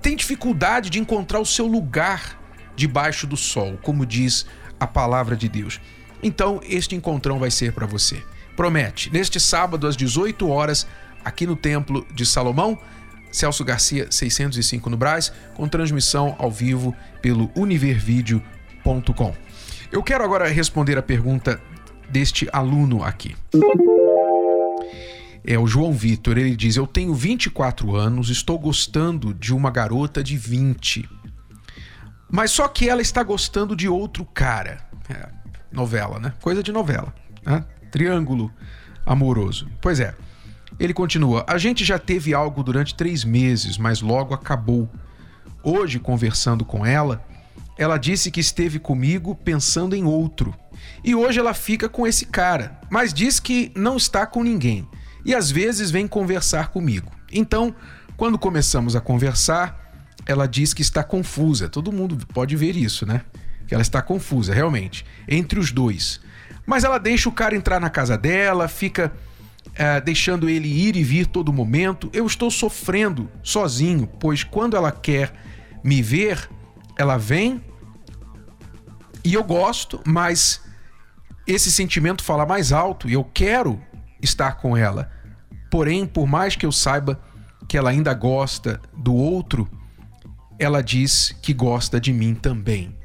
tem 0.00 0.14
dificuldade 0.14 0.90
de 0.90 1.00
encontrar 1.00 1.40
o 1.40 1.46
seu 1.46 1.66
lugar 1.66 2.38
debaixo 2.76 3.26
do 3.26 3.36
sol, 3.36 3.76
como 3.82 4.06
diz 4.06 4.46
a 4.78 4.86
palavra 4.86 5.36
de 5.36 5.48
Deus. 5.48 5.80
Então, 6.22 6.60
este 6.64 6.94
encontrão 6.94 7.38
vai 7.38 7.50
ser 7.50 7.72
para 7.72 7.86
você. 7.86 8.22
Promete, 8.56 9.12
neste 9.12 9.40
sábado 9.40 9.86
às 9.86 9.96
18 9.96 10.48
horas, 10.48 10.86
aqui 11.24 11.46
no 11.46 11.56
Templo 11.56 12.06
de 12.14 12.24
Salomão, 12.24 12.78
Celso 13.30 13.64
Garcia 13.64 14.06
605 14.10 14.88
no 14.88 14.96
Brás, 14.96 15.32
com 15.54 15.68
transmissão 15.68 16.34
ao 16.38 16.50
vivo 16.50 16.94
pelo 17.20 17.50
univervideo.com. 17.54 19.34
Eu 19.90 20.02
quero 20.02 20.22
agora 20.22 20.48
responder 20.48 20.98
a 20.98 21.02
pergunta 21.02 21.60
deste 22.10 22.48
aluno 22.52 23.02
aqui. 23.02 23.34
É 25.44 25.58
o 25.58 25.66
João 25.66 25.92
Vitor, 25.92 26.36
ele 26.36 26.54
diz: 26.54 26.76
Eu 26.76 26.86
tenho 26.86 27.14
24 27.14 27.96
anos, 27.96 28.28
estou 28.28 28.58
gostando 28.58 29.32
de 29.32 29.54
uma 29.54 29.70
garota 29.70 30.22
de 30.22 30.36
20. 30.36 31.08
Mas 32.30 32.50
só 32.50 32.68
que 32.68 32.88
ela 32.88 33.00
está 33.00 33.22
gostando 33.22 33.74
de 33.74 33.88
outro 33.88 34.26
cara. 34.26 34.86
É, 35.08 35.28
novela, 35.72 36.18
né? 36.18 36.34
Coisa 36.42 36.62
de 36.62 36.70
novela. 36.70 37.14
Né? 37.44 37.64
Triângulo 37.90 38.52
amoroso. 39.06 39.70
Pois 39.80 40.00
é. 40.00 40.14
Ele 40.78 40.92
continua: 40.92 41.46
A 41.48 41.56
gente 41.56 41.82
já 41.82 41.98
teve 41.98 42.34
algo 42.34 42.62
durante 42.62 42.94
três 42.94 43.24
meses, 43.24 43.78
mas 43.78 44.02
logo 44.02 44.34
acabou. 44.34 44.86
Hoje, 45.62 45.98
conversando 45.98 46.64
com 46.64 46.84
ela, 46.84 47.24
ela 47.78 47.96
disse 47.96 48.30
que 48.30 48.40
esteve 48.40 48.78
comigo 48.78 49.34
pensando 49.36 49.94
em 49.94 50.04
outro. 50.04 50.54
E 51.04 51.14
hoje 51.14 51.38
ela 51.38 51.54
fica 51.54 51.88
com 51.88 52.06
esse 52.06 52.26
cara, 52.26 52.80
mas 52.90 53.14
diz 53.14 53.38
que 53.38 53.70
não 53.76 53.96
está 53.96 54.26
com 54.26 54.42
ninguém. 54.42 54.86
E 55.24 55.34
às 55.34 55.50
vezes 55.50 55.90
vem 55.90 56.08
conversar 56.08 56.68
comigo. 56.68 57.12
Então, 57.32 57.74
quando 58.16 58.38
começamos 58.38 58.96
a 58.96 59.00
conversar, 59.00 60.04
ela 60.26 60.46
diz 60.46 60.74
que 60.74 60.82
está 60.82 61.04
confusa. 61.04 61.68
Todo 61.68 61.92
mundo 61.92 62.18
pode 62.34 62.56
ver 62.56 62.76
isso, 62.76 63.06
né? 63.06 63.22
Que 63.66 63.74
ela 63.74 63.82
está 63.82 64.02
confusa, 64.02 64.52
realmente, 64.52 65.04
entre 65.28 65.60
os 65.60 65.70
dois. 65.70 66.20
Mas 66.66 66.84
ela 66.84 66.98
deixa 66.98 67.28
o 67.28 67.32
cara 67.32 67.54
entrar 67.54 67.80
na 67.80 67.88
casa 67.88 68.18
dela, 68.18 68.66
fica 68.66 69.12
é, 69.74 70.00
deixando 70.00 70.48
ele 70.48 70.68
ir 70.68 70.96
e 70.96 71.04
vir 71.04 71.26
todo 71.26 71.52
momento. 71.52 72.10
Eu 72.12 72.26
estou 72.26 72.50
sofrendo 72.50 73.30
sozinho, 73.42 74.06
pois 74.18 74.42
quando 74.42 74.76
ela 74.76 74.90
quer 74.90 75.32
me 75.84 76.02
ver, 76.02 76.48
ela 76.98 77.16
vem 77.16 77.64
e 79.24 79.34
eu 79.34 79.44
gosto, 79.44 80.00
mas 80.04 80.60
esse 81.46 81.70
sentimento 81.70 82.22
fala 82.24 82.44
mais 82.44 82.72
alto 82.72 83.08
e 83.08 83.12
eu 83.12 83.24
quero 83.24 83.80
estar 84.20 84.52
com 84.54 84.76
ela. 84.76 85.10
Porém, 85.70 86.06
por 86.06 86.26
mais 86.26 86.56
que 86.56 86.66
eu 86.66 86.72
saiba 86.72 87.20
que 87.68 87.78
ela 87.78 87.90
ainda 87.90 88.12
gosta 88.14 88.80
do 88.96 89.14
outro, 89.14 89.68
ela 90.58 90.82
diz 90.82 91.34
que 91.40 91.54
gosta 91.54 92.00
de 92.00 92.12
mim 92.12 92.34
também. 92.34 92.96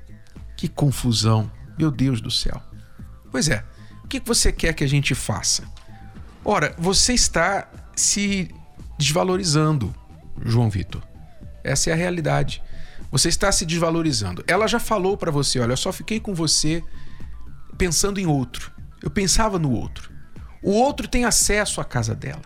Que 0.58 0.68
confusão, 0.68 1.52
meu 1.78 1.92
Deus 1.92 2.20
do 2.20 2.32
céu. 2.32 2.62
Pois 3.32 3.48
é, 3.48 3.64
o 4.04 4.08
que 4.08 4.20
você 4.20 4.52
quer 4.52 4.74
que 4.74 4.84
a 4.84 4.88
gente 4.88 5.14
faça? 5.14 5.64
Ora, 6.44 6.76
você 6.78 7.14
está 7.14 7.70
se 7.96 8.50
desvalorizando, 8.98 9.94
João 10.42 10.70
Vitor. 10.70 11.02
Essa 11.64 11.90
é 11.90 11.94
a 11.94 11.96
realidade. 11.96 12.62
Você 13.14 13.30
está 13.30 13.52
se 13.52 13.64
desvalorizando. 13.64 14.44
Ela 14.48 14.66
já 14.68 14.80
falou 14.80 15.16
para 15.16 15.30
você: 15.30 15.60
olha, 15.60 15.74
eu 15.74 15.78
só 15.78 15.94
fiquei 15.94 16.20
com 16.20 16.34
você 16.34 16.84
pensando 17.78 18.20
em 18.20 18.26
outro. 18.26 18.72
Eu 19.04 19.12
pensava 19.12 19.60
no 19.60 19.72
outro. 19.72 20.12
O 20.64 20.72
outro 20.72 21.08
tem 21.08 21.24
acesso 21.24 21.80
à 21.80 21.86
casa 21.86 22.16
dela. 22.16 22.42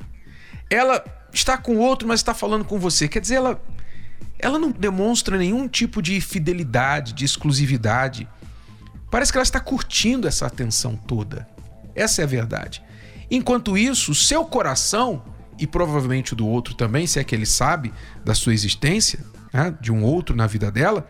Ela 0.69 1.01
está 1.31 1.57
com 1.57 1.77
o 1.77 1.79
outro, 1.79 2.05
mas 2.05 2.19
está 2.19 2.33
falando 2.33 2.65
com 2.65 2.77
você. 2.77 3.07
Quer 3.07 3.21
dizer, 3.21 3.35
ela, 3.35 3.63
ela 4.37 4.59
não 4.59 4.69
demonstra 4.69 5.37
nenhum 5.37 5.69
tipo 5.69 6.01
de 6.01 6.19
fidelidade, 6.19 7.13
de 7.13 7.23
exclusividade. 7.23 8.27
Parece 9.09 9.31
que 9.31 9.37
ela 9.37 9.43
está 9.43 9.61
curtindo 9.61 10.27
essa 10.27 10.45
atenção 10.45 10.97
toda. 10.97 11.47
Essa 11.95 12.21
é 12.21 12.25
a 12.25 12.27
verdade. 12.27 12.83
Enquanto 13.31 13.77
isso, 13.77 14.13
seu 14.13 14.43
coração, 14.43 15.23
e 15.57 15.65
provavelmente 15.65 16.33
o 16.33 16.35
do 16.35 16.45
outro 16.45 16.73
também, 16.73 17.07
se 17.07 17.19
é 17.19 17.23
que 17.23 17.33
ele 17.33 17.45
sabe 17.45 17.93
da 18.25 18.35
sua 18.35 18.53
existência, 18.53 19.23
né, 19.53 19.75
de 19.79 19.91
um 19.91 20.03
outro 20.03 20.35
na 20.35 20.47
vida 20.47 20.71
dela, 20.71 21.07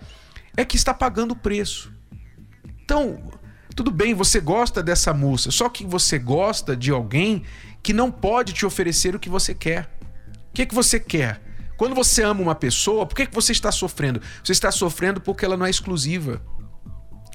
é 0.55 0.65
que 0.65 0.75
está 0.75 0.93
pagando 0.93 1.31
o 1.31 1.35
preço. 1.35 1.91
Então, 2.83 3.31
tudo 3.75 3.91
bem, 3.91 4.13
você 4.13 4.39
gosta 4.39 4.81
dessa 4.81 5.13
moça, 5.13 5.51
só 5.51 5.69
que 5.69 5.85
você 5.85 6.17
gosta 6.17 6.75
de 6.75 6.91
alguém 6.91 7.43
que 7.83 7.93
não 7.93 8.11
pode 8.11 8.53
te 8.53 8.65
oferecer 8.65 9.15
o 9.15 9.19
que 9.19 9.29
você 9.29 9.53
quer. 9.53 9.89
O 10.49 10.53
que, 10.53 10.63
é 10.63 10.65
que 10.65 10.73
você 10.73 10.99
quer? 10.99 11.41
Quando 11.77 11.93
você 11.93 12.23
ama 12.23 12.41
uma 12.41 12.55
pessoa, 12.55 13.05
por 13.05 13.15
que, 13.15 13.27
que 13.27 13.35
você 13.35 13.51
está 13.51 13.71
sofrendo? 13.71 14.19
Você 14.43 14.51
está 14.51 14.71
sofrendo 14.71 15.21
porque 15.21 15.45
ela 15.45 15.55
não 15.55 15.65
é 15.65 15.69
exclusiva 15.69 16.41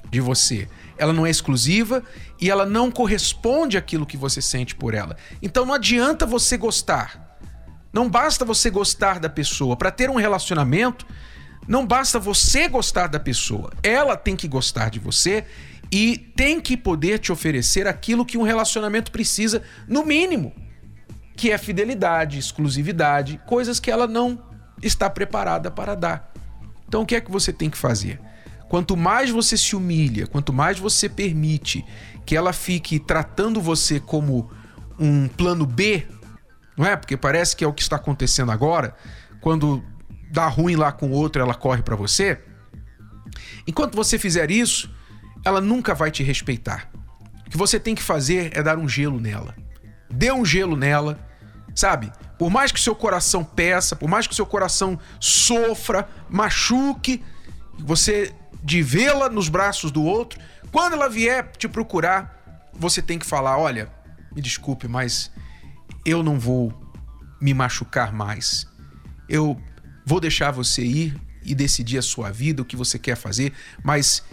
de 0.09 0.19
você. 0.19 0.67
Ela 0.97 1.13
não 1.13 1.25
é 1.25 1.29
exclusiva 1.29 2.03
e 2.39 2.51
ela 2.51 2.65
não 2.65 2.91
corresponde 2.91 3.77
àquilo 3.77 4.05
que 4.05 4.17
você 4.17 4.41
sente 4.41 4.75
por 4.75 4.93
ela. 4.93 5.15
Então 5.41 5.65
não 5.65 5.73
adianta 5.73 6.25
você 6.25 6.57
gostar. 6.57 7.22
Não 7.93 8.09
basta 8.09 8.43
você 8.43 8.71
gostar 8.71 9.19
da 9.19 9.29
pessoa. 9.29 9.77
Para 9.77 9.91
ter 9.91 10.09
um 10.09 10.15
relacionamento, 10.15 11.05
não 11.67 11.85
basta 11.85 12.19
você 12.19 12.67
gostar 12.67 13.07
da 13.07 13.19
pessoa. 13.19 13.71
Ela 13.83 14.17
tem 14.17 14.35
que 14.35 14.47
gostar 14.47 14.89
de 14.89 14.99
você 14.99 15.45
e 15.91 16.17
tem 16.17 16.59
que 16.59 16.75
poder 16.75 17.19
te 17.19 17.31
oferecer 17.31 17.87
aquilo 17.87 18.25
que 18.25 18.37
um 18.37 18.41
relacionamento 18.41 19.11
precisa, 19.11 19.61
no 19.87 20.03
mínimo, 20.03 20.51
que 21.35 21.51
é 21.51 21.57
fidelidade, 21.57 22.39
exclusividade, 22.39 23.39
coisas 23.45 23.79
que 23.79 23.91
ela 23.91 24.07
não 24.07 24.41
está 24.81 25.07
preparada 25.07 25.69
para 25.69 25.93
dar. 25.93 26.33
Então 26.87 27.03
o 27.03 27.05
que 27.05 27.15
é 27.15 27.21
que 27.21 27.31
você 27.31 27.53
tem 27.53 27.69
que 27.69 27.77
fazer? 27.77 28.19
Quanto 28.69 28.97
mais 28.97 29.29
você 29.29 29.55
se 29.55 29.75
humilha, 29.75 30.25
quanto 30.25 30.51
mais 30.51 30.79
você 30.79 31.07
permite 31.07 31.85
que 32.25 32.35
ela 32.35 32.51
fique 32.51 32.99
tratando 32.99 33.61
você 33.61 33.99
como 33.99 34.49
um 34.97 35.27
plano 35.27 35.65
B, 35.65 36.07
não 36.77 36.85
é? 36.85 36.95
Porque 36.95 37.15
parece 37.15 37.55
que 37.55 37.63
é 37.63 37.67
o 37.67 37.73
que 37.73 37.81
está 37.81 37.95
acontecendo 37.95 38.51
agora, 38.51 38.95
quando 39.41 39.83
dá 40.31 40.47
ruim 40.47 40.75
lá 40.75 40.91
com 40.91 41.07
o 41.07 41.11
outro, 41.11 41.41
ela 41.41 41.53
corre 41.53 41.81
para 41.81 41.95
você. 41.95 42.39
Enquanto 43.67 43.95
você 43.95 44.17
fizer 44.17 44.49
isso, 44.49 44.93
ela 45.45 45.61
nunca 45.61 45.93
vai 45.93 46.09
te 46.09 46.23
respeitar. 46.23 46.89
O 47.45 47.49
que 47.49 47.57
você 47.57 47.79
tem 47.79 47.93
que 47.93 48.01
fazer 48.01 48.51
é 48.57 48.63
dar 48.63 48.77
um 48.77 48.89
gelo 48.89 49.19
nela. 49.19 49.55
Dê 50.09 50.31
um 50.31 50.43
gelo 50.43 50.75
nela, 50.75 51.19
sabe? 51.75 52.11
Por 52.37 52.49
mais 52.49 52.71
que 52.71 52.79
seu 52.79 52.95
coração 52.95 53.43
peça, 53.43 53.95
por 53.95 54.09
mais 54.09 54.25
que 54.25 54.35
seu 54.35 54.45
coração 54.45 54.99
sofra, 55.19 56.07
machuque, 56.29 57.23
você 57.79 58.33
de 58.63 58.81
vê-la 58.81 59.29
nos 59.29 59.49
braços 59.49 59.91
do 59.91 60.03
outro, 60.03 60.39
quando 60.71 60.93
ela 60.93 61.09
vier 61.09 61.51
te 61.57 61.67
procurar, 61.67 62.71
você 62.73 63.01
tem 63.01 63.19
que 63.19 63.25
falar: 63.25 63.57
olha, 63.57 63.91
me 64.33 64.41
desculpe, 64.41 64.87
mas 64.87 65.31
eu 66.05 66.23
não 66.23 66.39
vou 66.39 66.73
me 67.41 67.53
machucar 67.53 68.13
mais. 68.13 68.67
Eu 69.27 69.59
vou 70.05 70.19
deixar 70.19 70.51
você 70.51 70.83
ir 70.83 71.19
e 71.43 71.53
decidir 71.53 71.97
a 71.97 72.01
sua 72.01 72.31
vida, 72.31 72.61
o 72.61 72.65
que 72.65 72.75
você 72.75 72.97
quer 72.97 73.15
fazer, 73.15 73.53
mas 73.83 74.23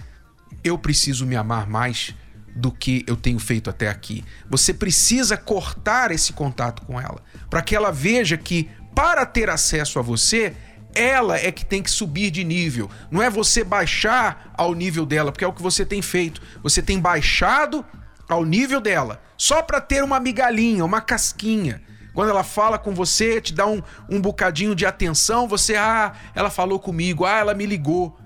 eu 0.63 0.79
preciso 0.79 1.27
me 1.27 1.37
amar 1.37 1.69
mais 1.69 2.15
do 2.55 2.71
que 2.71 3.05
eu 3.07 3.17
tenho 3.17 3.39
feito 3.39 3.71
até 3.71 3.89
aqui. 3.89 4.25
Você 4.49 4.75
precisa 4.75 5.37
cortar 5.37 6.11
esse 6.11 6.33
contato 6.33 6.83
com 6.83 7.01
ela, 7.01 7.23
para 7.49 7.63
que 7.63 7.75
ela 7.75 7.91
veja 7.91 8.37
que 8.37 8.69
para 8.95 9.25
ter 9.25 9.49
acesso 9.49 9.99
a 9.99 10.03
você, 10.03 10.55
ela 10.95 11.39
é 11.39 11.53
que 11.53 11.65
tem 11.65 11.83
que 11.83 11.91
subir 11.91 12.31
de 12.31 12.43
nível. 12.45 12.91
Não 13.11 13.23
é 13.23 13.31
você 13.31 13.63
baixar 13.63 14.53
ao 14.57 14.75
nível 14.75 15.07
dela, 15.07 15.31
porque 15.31 15.45
é 15.45 15.49
o 15.49 15.53
que 15.53 15.63
você 15.63 15.85
tem 15.85 16.03
feito. 16.03 16.43
Você 16.63 16.83
tem 16.83 16.99
baixado 16.99 17.85
ao 18.29 18.45
nível 18.45 18.81
dela, 18.81 19.23
só 19.41 19.63
para 19.63 19.81
ter 19.81 20.05
uma 20.05 20.21
migalhinha, 20.21 20.85
uma 20.85 21.01
casquinha. 21.01 21.81
Quando 22.13 22.29
ela 22.29 22.45
fala 22.45 22.79
com 22.79 22.95
você, 22.95 23.41
te 23.41 23.55
dá 23.55 23.67
um, 23.67 23.83
um 24.07 24.21
bocadinho 24.21 24.75
de 24.75 24.85
atenção, 24.85 25.49
você, 25.49 25.77
ah, 25.77 26.13
ela 26.35 26.51
falou 26.51 26.79
comigo, 26.79 27.25
ah, 27.25 27.39
ela 27.39 27.55
me 27.55 27.65
ligou. 27.65 28.19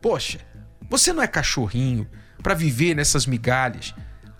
Poxa, 0.00 0.38
você 0.88 1.12
não 1.12 1.24
é 1.24 1.26
cachorrinho 1.26 2.08
para 2.40 2.54
viver 2.54 2.94
nessas 2.94 3.26
migalhas. 3.26 3.92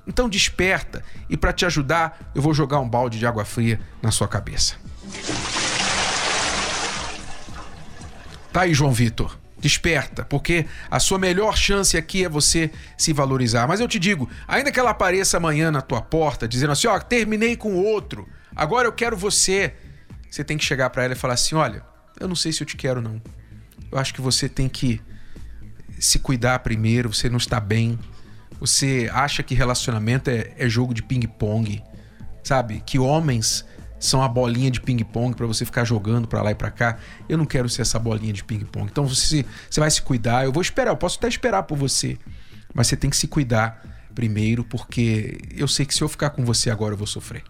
Então 0.07 0.29
desperta 0.29 1.03
e 1.29 1.37
para 1.37 1.53
te 1.53 1.66
ajudar, 1.66 2.31
eu 2.33 2.40
vou 2.40 2.55
jogar 2.55 2.79
um 2.79 2.88
balde 2.88 3.19
de 3.19 3.27
água 3.27 3.45
fria 3.45 3.81
na 4.01 4.12
sua 4.12 4.29
cabeça. 4.29 4.77
Tá 8.53 8.61
aí, 8.61 8.73
João 8.73 8.93
Vitor. 8.93 9.37
Desperta, 9.61 10.25
porque 10.25 10.64
a 10.90 10.99
sua 10.99 11.18
melhor 11.18 11.57
chance 11.57 11.96
aqui 11.96 12.25
é 12.25 12.29
você 12.29 12.70
se 12.96 13.12
valorizar. 13.12 13.68
Mas 13.68 13.79
eu 13.79 13.87
te 13.87 13.99
digo, 13.99 14.29
ainda 14.49 14.73
que 14.73 14.81
ela 14.81 14.90
apareça 14.90 15.37
amanhã 15.37 15.70
na 15.70 15.83
tua 15.83 16.01
porta 16.01 16.49
dizendo 16.49 16.73
assim: 16.73 16.88
"Ó, 16.88 16.96
oh, 16.96 17.01
terminei 17.01 17.57
com 17.57 17.75
outro, 17.75 18.27
agora 18.57 18.88
eu 18.88 18.92
quero 18.92 19.16
você". 19.16 19.75
Você 20.31 20.42
tem 20.42 20.57
que 20.57 20.64
chegar 20.64 20.88
para 20.90 21.05
ela 21.05 21.12
e 21.12 21.16
falar 21.16 21.35
assim: 21.35 21.55
"Olha, 21.55 21.83
eu 22.18 22.27
não 22.27 22.35
sei 22.35 22.53
se 22.53 22.62
eu 22.62 22.66
te 22.66 22.77
quero 22.77 23.03
não. 23.03 23.20
Eu 23.92 23.99
acho 23.99 24.14
que 24.14 24.20
você 24.20 24.49
tem 24.49 24.68
que 24.68 25.01
se 25.99 26.18
cuidar 26.18 26.61
primeiro, 26.61 27.12
você 27.12 27.29
não 27.29 27.37
está 27.37 27.61
bem, 27.61 27.99
você 28.59 29.11
acha 29.12 29.42
que 29.42 29.55
relacionamento 29.55 30.31
é, 30.31 30.53
é 30.57 30.68
jogo 30.68 30.94
de 30.94 31.03
ping-pong. 31.03 31.83
sabe? 32.42 32.83
Que 32.87 32.99
homens 32.99 33.64
são 34.00 34.22
a 34.22 34.28
bolinha 34.28 34.70
de 34.70 34.80
ping-pong 34.80 35.36
para 35.36 35.46
você 35.46 35.64
ficar 35.64 35.84
jogando 35.84 36.26
para 36.26 36.42
lá 36.42 36.50
e 36.50 36.54
para 36.54 36.70
cá. 36.70 36.96
Eu 37.28 37.36
não 37.36 37.44
quero 37.44 37.68
ser 37.68 37.82
essa 37.82 37.98
bolinha 37.98 38.32
de 38.32 38.42
ping-pong. 38.42 38.88
Então 38.90 39.06
você, 39.06 39.44
você 39.68 39.78
vai 39.78 39.90
se 39.90 40.00
cuidar. 40.00 40.44
Eu 40.44 40.52
vou 40.52 40.62
esperar, 40.62 40.90
eu 40.90 40.96
posso 40.96 41.18
até 41.18 41.28
esperar 41.28 41.64
por 41.64 41.76
você. 41.76 42.18
Mas 42.74 42.86
você 42.86 42.96
tem 42.96 43.10
que 43.10 43.16
se 43.16 43.28
cuidar 43.28 44.08
primeiro, 44.14 44.64
porque 44.64 45.38
eu 45.56 45.68
sei 45.68 45.84
que 45.84 45.94
se 45.94 46.02
eu 46.02 46.08
ficar 46.08 46.30
com 46.30 46.44
você 46.44 46.70
agora 46.70 46.94
eu 46.94 46.98
vou 46.98 47.06
sofrer. 47.06 47.44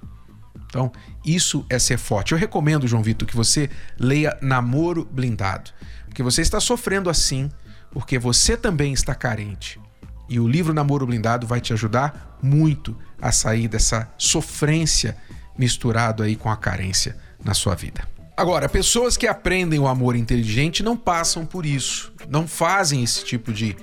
Então, 0.66 0.92
isso 1.24 1.64
é 1.68 1.78
ser 1.78 1.98
forte. 1.98 2.32
Eu 2.32 2.38
recomendo, 2.38 2.86
João 2.86 3.02
Vitor, 3.02 3.26
que 3.26 3.36
você 3.36 3.70
leia 3.98 4.36
Namoro 4.40 5.04
Blindado. 5.04 5.70
Porque 6.06 6.22
você 6.22 6.42
está 6.42 6.60
sofrendo 6.60 7.08
assim, 7.08 7.50
porque 7.90 8.18
você 8.18 8.56
também 8.56 8.92
está 8.92 9.14
carente. 9.14 9.80
E 10.28 10.38
o 10.38 10.46
livro 10.46 10.72
Namoro 10.72 11.06
Blindado 11.06 11.46
vai 11.46 11.60
te 11.60 11.72
ajudar 11.72 12.38
muito 12.40 12.96
a 13.20 13.32
sair 13.32 13.66
dessa 13.66 14.08
sofrência 14.16 15.16
misturado 15.60 16.22
aí 16.22 16.34
com 16.34 16.50
a 16.50 16.56
carência 16.56 17.16
na 17.44 17.52
sua 17.52 17.74
vida. 17.74 18.08
Agora, 18.34 18.70
pessoas 18.70 19.18
que 19.18 19.26
aprendem 19.26 19.78
o 19.78 19.86
amor 19.86 20.16
inteligente 20.16 20.82
não 20.82 20.96
passam 20.96 21.44
por 21.44 21.66
isso, 21.66 22.10
não 22.26 22.48
fazem 22.48 23.04
esse 23.04 23.22
tipo 23.22 23.52
de 23.52 23.76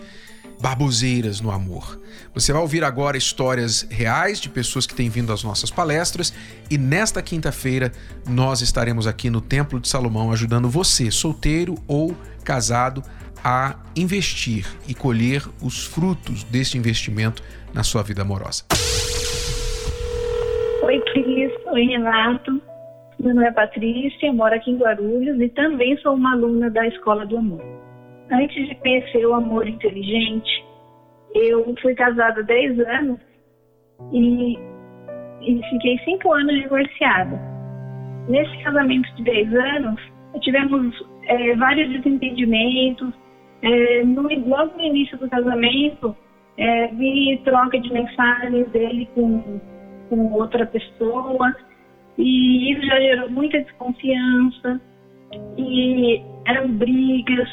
baboseiras 0.59 1.39
no 1.39 1.51
amor. 1.51 2.01
Você 2.33 2.51
vai 2.51 2.59
ouvir 2.59 2.83
agora 2.83 3.15
histórias 3.15 3.85
reais 3.91 4.39
de 4.41 4.49
pessoas 4.49 4.87
que 4.87 4.95
têm 4.95 5.07
vindo 5.07 5.31
às 5.31 5.43
nossas 5.43 5.69
palestras 5.69 6.33
e 6.67 6.75
nesta 6.79 7.21
quinta-feira 7.21 7.91
nós 8.27 8.61
estaremos 8.61 9.05
aqui 9.05 9.29
no 9.29 9.39
Templo 9.39 9.79
de 9.79 9.87
Salomão 9.87 10.31
ajudando 10.31 10.67
você, 10.67 11.11
solteiro 11.11 11.75
ou 11.87 12.17
casado, 12.43 13.03
a 13.43 13.75
investir 13.95 14.65
e 14.87 14.95
colher 14.95 15.47
os 15.61 15.85
frutos 15.85 16.43
deste 16.45 16.79
investimento 16.79 17.43
na 17.71 17.83
sua 17.83 18.01
vida 18.01 18.23
amorosa. 18.23 18.63
Oi, 21.77 21.85
Renato. 21.85 22.59
Meu 23.19 23.35
nome 23.35 23.45
é 23.45 23.51
Patrícia, 23.51 24.33
moro 24.33 24.55
aqui 24.55 24.71
em 24.71 24.77
Guarulhos 24.77 25.39
e 25.39 25.47
também 25.49 25.95
sou 25.97 26.15
uma 26.15 26.33
aluna 26.33 26.71
da 26.71 26.87
Escola 26.87 27.23
do 27.23 27.37
Amor. 27.37 27.61
Antes 28.31 28.67
de 28.67 28.73
conhecer 28.77 29.23
o 29.27 29.35
amor 29.35 29.67
inteligente, 29.67 30.65
eu 31.35 31.75
fui 31.79 31.93
casada 31.93 32.39
há 32.39 32.43
10 32.43 32.79
anos 32.79 33.19
e, 34.11 34.57
e 35.41 35.61
fiquei 35.69 35.99
5 35.99 36.33
anos 36.33 36.55
divorciada. 36.63 37.39
Nesse 38.27 38.57
casamento 38.63 39.13
de 39.13 39.23
10 39.25 39.53
anos, 39.53 40.01
tivemos 40.41 41.07
é, 41.27 41.55
vários 41.57 41.91
desentendimentos. 41.91 43.13
É, 43.61 44.03
no, 44.03 44.23
logo 44.49 44.75
no 44.77 44.83
início 44.83 45.15
do 45.19 45.29
casamento, 45.29 46.17
é, 46.57 46.87
vi 46.87 47.39
troca 47.45 47.79
de 47.79 47.93
mensagens 47.93 48.67
dele 48.71 49.07
com, 49.13 49.61
com 50.09 50.33
outra 50.33 50.65
pessoa 50.65 51.55
e 52.17 52.71
isso 52.71 52.85
já 52.85 52.99
gerou 52.99 53.29
muita 53.29 53.59
desconfiança 53.61 54.81
e 55.57 56.21
eram 56.45 56.69
brigas, 56.69 57.49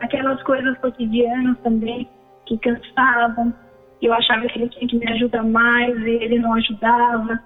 aquelas 0.00 0.42
coisas 0.42 0.76
cotidianas 0.78 1.58
também 1.60 2.08
que 2.46 2.58
cansavam. 2.58 3.54
Eu 4.00 4.12
achava 4.12 4.46
que 4.46 4.58
ele 4.58 4.68
tinha 4.70 4.88
que 4.88 4.96
me 4.96 5.12
ajudar 5.12 5.44
mais 5.44 5.96
e 6.00 6.10
ele 6.10 6.38
não 6.38 6.54
ajudava. 6.54 7.40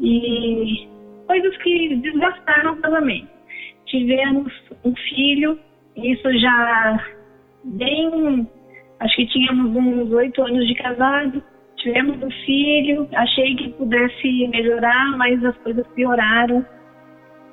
E 0.00 0.88
coisas 1.26 1.56
que 1.58 1.96
desgastaram 1.96 2.74
o 2.74 2.76
casamento. 2.76 3.28
Tivemos 3.86 4.52
um 4.84 4.94
filho, 4.94 5.58
isso 5.96 6.38
já 6.38 7.04
bem. 7.64 8.48
Acho 9.00 9.16
que 9.16 9.26
tínhamos 9.26 9.76
uns 9.76 10.10
oito 10.12 10.42
anos 10.42 10.66
de 10.66 10.74
casado. 10.74 11.42
Tivemos 11.82 12.22
um 12.22 12.30
filho, 12.30 13.08
achei 13.12 13.56
que 13.56 13.70
pudesse 13.70 14.48
melhorar, 14.48 15.16
mas 15.16 15.44
as 15.44 15.56
coisas 15.58 15.86
pioraram. 15.88 16.64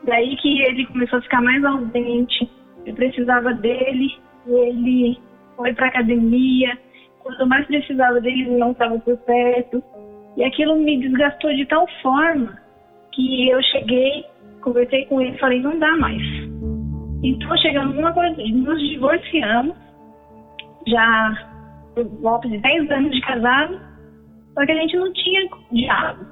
Daí 0.04 0.36
que 0.38 0.62
ele 0.62 0.86
começou 0.86 1.18
a 1.18 1.22
ficar 1.24 1.42
mais 1.42 1.64
ausente. 1.66 2.50
Eu 2.86 2.94
precisava 2.94 3.54
dele, 3.56 4.16
ele 4.48 5.18
foi 5.56 5.74
para 5.74 5.88
academia, 5.88 6.78
quando 7.24 7.40
eu 7.42 7.48
mais 7.48 7.66
precisava 7.66 8.22
dele, 8.22 8.42
ele 8.44 8.58
não 8.58 8.72
estava 8.72 9.00
por 9.00 9.18
perto. 9.18 9.84
E 10.38 10.44
aquilo 10.44 10.78
me 10.78 11.00
desgastou 11.00 11.54
de 11.54 11.66
tal 11.66 11.88
forma 12.02 12.58
que 13.12 13.50
eu 13.50 13.62
cheguei, 13.64 14.26
conversei 14.62 15.06
com 15.06 15.20
ele 15.22 15.36
e 15.36 15.40
falei: 15.40 15.60
não 15.60 15.78
dá 15.80 15.96
mais. 15.98 16.22
Então 17.24 17.58
chegamos 17.58 17.96
numa 17.96 18.14
coisa, 18.14 18.36
nos 18.36 18.80
divorciamos, 18.90 19.76
já 20.88 21.48
por 21.96 22.06
volta 22.22 22.48
de 22.48 22.58
10 22.60 22.92
anos 22.92 23.12
de 23.12 23.22
casado, 23.22 23.89
só 24.60 24.66
que 24.66 24.72
a 24.72 24.76
gente 24.76 24.98
não 24.98 25.14
tinha 25.14 25.50
diálogo. 25.72 26.26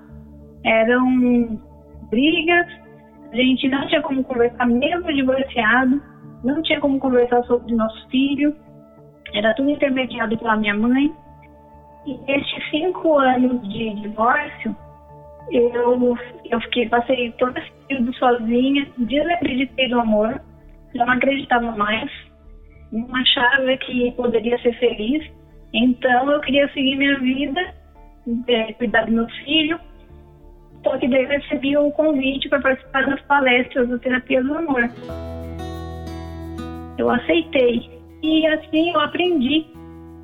Eram 0.66 1.62
brigas, 2.10 2.68
a 3.32 3.36
gente 3.36 3.70
não 3.70 3.88
tinha 3.88 4.02
como 4.02 4.24
conversar, 4.24 4.66
mesmo 4.66 5.14
divorciado, 5.14 6.02
não 6.44 6.62
tinha 6.62 6.80
como 6.80 7.00
conversar 7.00 7.42
sobre 7.44 7.74
nosso 7.74 8.10
filho 8.10 8.54
era 9.34 9.54
tudo 9.54 9.70
intermediado 9.70 10.38
pela 10.38 10.58
minha 10.58 10.76
mãe. 10.76 11.14
E 12.06 12.18
nesses 12.26 12.70
cinco 12.70 13.18
anos 13.18 13.62
de 13.68 13.94
divórcio, 13.96 14.76
eu, 15.52 16.18
eu 16.46 16.62
fiquei, 16.62 16.88
passei 16.88 17.32
todo 17.34 17.58
esse 17.58 17.72
período 17.88 18.14
sozinha, 18.16 18.88
desacreditei 18.98 19.90
do 19.90 20.00
amor, 20.00 20.42
não 20.96 21.10
acreditava 21.10 21.72
mais, 21.72 22.10
não 22.92 23.14
achava 23.16 23.76
que 23.78 24.12
poderia 24.14 24.58
ser 24.60 24.74
feliz. 24.80 25.30
Então 25.74 26.32
eu 26.32 26.40
queria 26.42 26.68
seguir 26.70 26.96
minha 26.96 27.20
vida, 27.20 27.74
é, 28.48 28.74
cuidar 28.74 29.06
do 29.06 29.12
meu 29.12 29.28
filho. 29.28 29.80
Só 30.84 30.98
que 30.98 31.08
daí 31.08 31.24
eu 31.24 31.30
recebi 31.30 31.78
um 31.78 31.92
convite 31.92 32.50
para 32.50 32.62
participar 32.62 33.06
das 33.06 33.22
palestras 33.22 33.90
da 33.90 33.98
terapia 33.98 34.44
do 34.44 34.54
amor. 34.54 34.90
Eu 36.98 37.10
aceitei 37.10 37.90
e 38.22 38.48
assim 38.48 38.92
eu 38.92 39.00
aprendi. 39.00 39.66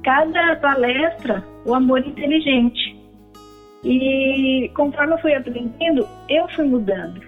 Cada 0.03 0.57
palestra, 0.57 1.43
o 1.65 1.73
amor 1.73 2.05
inteligente. 2.05 3.01
E 3.83 4.69
conforme 4.75 5.13
eu 5.13 5.17
fui 5.19 5.33
aprendendo, 5.33 6.07
eu 6.29 6.47
fui 6.49 6.65
mudando. 6.65 7.21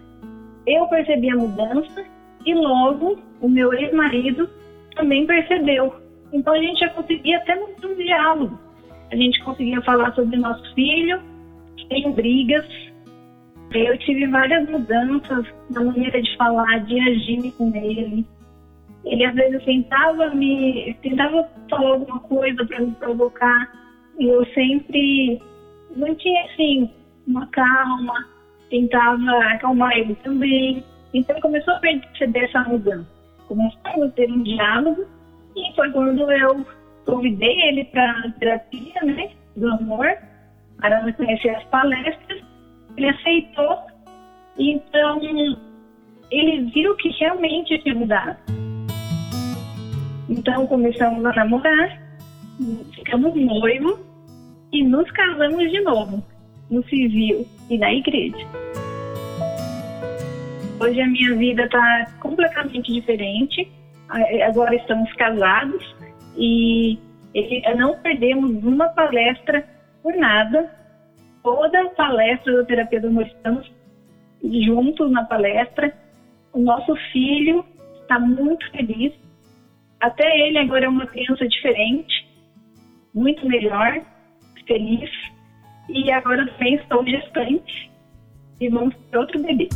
Eu 0.67 0.85
percebi 0.87 1.29
a 1.29 1.35
mudança 1.35 2.05
e 2.45 2.53
logo 2.53 3.17
o 3.41 3.47
meu 3.47 3.73
ex-marido 3.73 4.49
também 4.95 5.25
percebeu. 5.25 5.95
Então 6.33 6.53
a 6.53 6.57
gente 6.57 6.79
já 6.79 6.89
conseguia 6.89 7.37
até 7.37 7.55
um 7.55 7.95
diálogo. 7.95 8.59
A 9.11 9.15
gente 9.15 9.43
conseguia 9.43 9.81
falar 9.81 10.13
sobre 10.13 10.37
nosso 10.37 10.73
filho, 10.73 11.21
sem 11.87 12.11
brigas. 12.13 12.65
Eu 13.71 13.97
tive 13.99 14.27
várias 14.27 14.69
mudanças 14.69 15.45
na 15.69 15.83
maneira 15.83 16.21
de 16.21 16.37
falar, 16.37 16.79
de 16.85 16.99
agir 16.99 17.51
com 17.57 17.75
ele. 17.75 18.25
Ele 19.03 19.25
às 19.25 19.35
vezes 19.35 19.63
tentava 19.63 20.33
me 20.33 20.95
tentava 21.01 21.47
falar 21.69 21.91
alguma 21.91 22.19
coisa 22.21 22.65
para 22.65 22.79
me 22.79 22.91
provocar. 22.93 23.71
E 24.19 24.25
eu 24.25 24.45
sempre 24.53 25.41
mantinha 25.95 26.45
assim 26.45 26.89
uma 27.27 27.45
calma 27.47 28.35
tentava 28.69 29.37
acalmar 29.53 29.97
ele 29.97 30.15
também. 30.15 30.83
Então 31.13 31.39
começou 31.39 31.73
a 31.73 31.79
perceber 31.79 32.45
essa 32.45 32.63
mudança. 32.63 33.07
Começamos 33.47 34.07
a 34.07 34.11
ter 34.11 34.31
um 34.31 34.43
diálogo 34.43 35.05
e 35.55 35.75
foi 35.75 35.89
quando 35.91 36.29
eu 36.31 36.65
convidei 37.05 37.61
ele 37.69 37.85
para 37.85 38.31
terapia 38.39 39.01
né 39.03 39.31
do 39.55 39.67
amor 39.67 40.07
para 40.79 41.03
me 41.03 41.13
conhecer 41.13 41.49
as 41.49 41.63
palestras 41.65 42.43
ele 42.97 43.09
aceitou 43.09 43.77
então 44.57 45.19
ele 46.31 46.71
viu 46.71 46.95
que 46.95 47.09
realmente 47.09 47.77
tinha 47.79 47.95
mudado 47.95 48.37
então 50.29 50.65
começamos 50.65 51.23
a 51.23 51.33
namorar, 51.33 52.01
ficamos 52.95 53.35
noivos 53.35 53.99
e 54.71 54.83
nos 54.83 55.09
casamos 55.11 55.71
de 55.71 55.81
novo, 55.81 56.23
no 56.69 56.83
civil 56.85 57.47
e 57.69 57.77
na 57.77 57.93
igreja. 57.93 58.45
Hoje 60.79 60.99
a 60.99 61.07
minha 61.07 61.35
vida 61.35 61.63
está 61.63 62.11
completamente 62.19 62.91
diferente. 62.91 63.71
Agora 64.47 64.75
estamos 64.75 65.11
casados 65.13 65.95
e 66.37 66.99
não 67.77 67.97
perdemos 67.99 68.63
uma 68.63 68.89
palestra 68.89 69.67
por 70.01 70.15
nada. 70.15 70.69
Toda 71.43 71.89
palestra 71.89 72.57
da 72.57 72.65
terapia 72.65 73.01
do 73.01 73.07
amor 73.07 73.27
estamos 73.27 73.71
juntos 74.43 75.11
na 75.11 75.23
palestra. 75.25 75.93
O 76.53 76.59
nosso 76.59 76.95
filho 77.11 77.65
está 78.01 78.19
muito 78.19 78.69
feliz 78.71 79.13
até 80.05 80.47
ele 80.47 80.59
agora 80.59 80.85
é 80.85 80.89
uma 80.89 81.07
criança 81.07 81.47
diferente, 81.47 82.27
muito 83.13 83.43
melhor, 83.47 84.01
feliz. 84.67 85.09
E 85.89 86.11
agora 86.11 86.45
também 86.51 86.75
estou 86.75 87.03
gestante 87.05 87.91
e 88.59 88.69
vamos 88.69 88.95
ter 89.09 89.17
outro 89.17 89.41
bebê. 89.41 89.67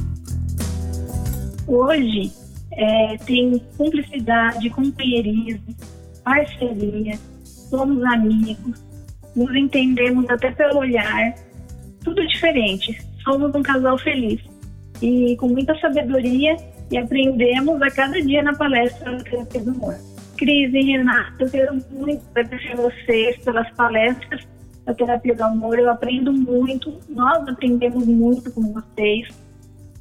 Hoje 1.67 2.31
é, 2.73 3.17
tem 3.25 3.59
cumplicidade, 3.77 4.69
companheirismo, 4.69 5.75
parceria, 6.23 7.17
somos 7.43 8.03
amigos, 8.03 8.84
nos 9.36 9.55
entendemos 9.55 10.29
até 10.29 10.51
pelo 10.51 10.79
olhar, 10.79 11.34
tudo 12.03 12.25
diferente. 12.27 12.99
somos 13.23 13.53
um 13.53 13.62
casal 13.62 13.97
feliz 13.97 14.41
e 15.01 15.36
com 15.38 15.47
muita 15.47 15.77
sabedoria 15.79 16.55
e 16.91 16.97
aprendemos 16.97 17.82
a 17.82 17.91
cada 17.91 18.19
dia 18.21 18.41
na 18.41 18.53
palestra 18.53 19.15
do 19.15 19.23
Terapia 19.23 19.62
do 19.62 19.71
Amor. 19.71 19.95
Cris 20.38 20.73
e 20.73 20.82
Renato, 20.82 21.43
eu 21.43 21.49
quero 21.49 21.79
muito 21.91 22.23
agradecer 22.32 22.75
vocês 22.75 23.38
pelas 23.43 23.69
palestras 23.71 24.47
da 24.86 24.93
Terapia 24.93 25.36
do 25.36 25.43
Amor. 25.43 25.77
Eu 25.77 25.89
aprendo 25.89 26.32
muito, 26.32 26.97
nós 27.10 27.47
aprendemos 27.47 28.05
muito 28.08 28.51
com 28.51 28.73
vocês. 28.73 29.27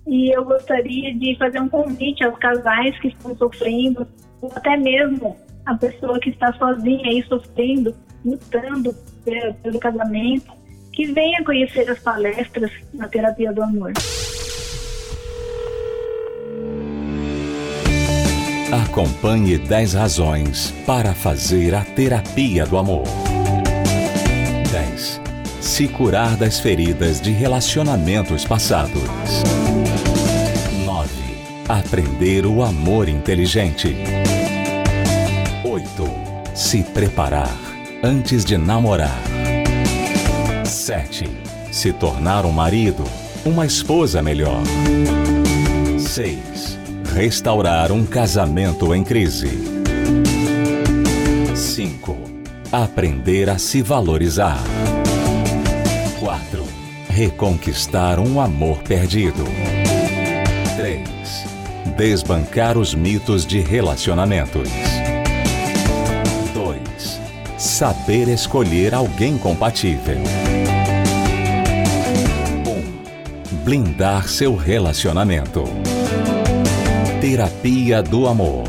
E 0.06 0.34
eu 0.34 0.44
gostaria 0.44 1.14
de 1.14 1.36
fazer 1.36 1.60
um 1.60 1.68
convite 1.68 2.24
aos 2.24 2.38
casais 2.38 2.98
que 3.00 3.08
estão 3.08 3.36
sofrendo, 3.36 4.06
ou 4.40 4.50
até 4.54 4.76
mesmo 4.76 5.36
a 5.68 5.74
pessoa 5.74 6.18
que 6.18 6.30
está 6.30 6.50
sozinha 6.54 7.10
aí 7.10 7.22
sofrendo, 7.28 7.94
lutando 8.24 8.94
pelo 9.62 9.78
casamento, 9.78 10.50
que 10.94 11.12
venha 11.12 11.44
conhecer 11.44 11.88
as 11.90 11.98
palestras 11.98 12.72
na 12.94 13.06
Terapia 13.06 13.52
do 13.52 13.62
Amor. 13.62 13.92
Acompanhe 18.72 19.58
10 19.58 19.94
razões 19.94 20.74
para 20.86 21.12
fazer 21.14 21.74
a 21.74 21.84
terapia 21.84 22.66
do 22.66 22.76
amor. 22.76 23.04
10. 24.70 25.20
Se 25.60 25.88
curar 25.88 26.36
das 26.36 26.60
feridas 26.60 27.20
de 27.20 27.30
relacionamentos 27.30 28.44
passados. 28.44 29.02
9. 30.84 31.10
Aprender 31.68 32.44
o 32.44 32.62
amor 32.62 33.08
inteligente. 33.08 34.17
8. 36.58 36.60
Se 36.60 36.82
preparar 36.82 37.56
antes 38.02 38.44
de 38.44 38.58
namorar. 38.58 39.22
7. 40.64 41.30
Se 41.70 41.92
tornar 41.92 42.44
um 42.44 42.50
marido, 42.50 43.04
uma 43.44 43.64
esposa 43.64 44.20
melhor. 44.20 44.60
6 45.98 46.78
Restaurar 47.14 47.92
um 47.92 48.04
casamento 48.04 48.92
em 48.92 49.04
crise. 49.04 49.50
5. 51.54 52.18
Aprender 52.72 53.48
a 53.48 53.56
se 53.56 53.80
valorizar. 53.80 54.58
4. 56.18 56.64
Reconquistar 57.08 58.18
um 58.18 58.40
amor 58.40 58.78
perdido. 58.82 59.44
3. 60.76 61.08
Desbancar 61.96 62.76
os 62.76 62.94
mitos 62.94 63.46
de 63.46 63.60
relacionamentos. 63.60 64.97
2. 67.78 67.88
Saber 67.88 68.28
escolher 68.28 68.92
alguém 68.92 69.38
compatível. 69.38 70.16
1. 73.52 73.56
Blindar 73.64 74.26
seu 74.28 74.56
relacionamento. 74.56 75.62
Terapia 77.20 78.02
do 78.02 78.26
Amor. 78.26 78.64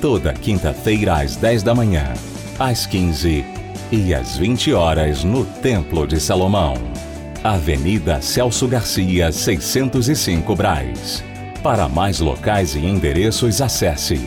Toda 0.00 0.32
quinta-feira 0.32 1.20
às 1.20 1.36
10 1.36 1.62
da 1.62 1.74
manhã, 1.74 2.14
às 2.58 2.86
15 2.86 3.44
e 3.92 4.14
às 4.14 4.38
20 4.38 4.72
horas 4.72 5.24
no 5.24 5.44
Templo 5.44 6.06
de 6.06 6.18
Salomão. 6.18 6.74
Avenida 7.44 8.22
Celso 8.22 8.66
Garcia, 8.66 9.30
605 9.30 10.56
Braz. 10.56 11.22
Para 11.62 11.86
mais 11.86 12.18
locais 12.18 12.74
e 12.74 12.78
endereços, 12.78 13.60
acesse 13.60 14.18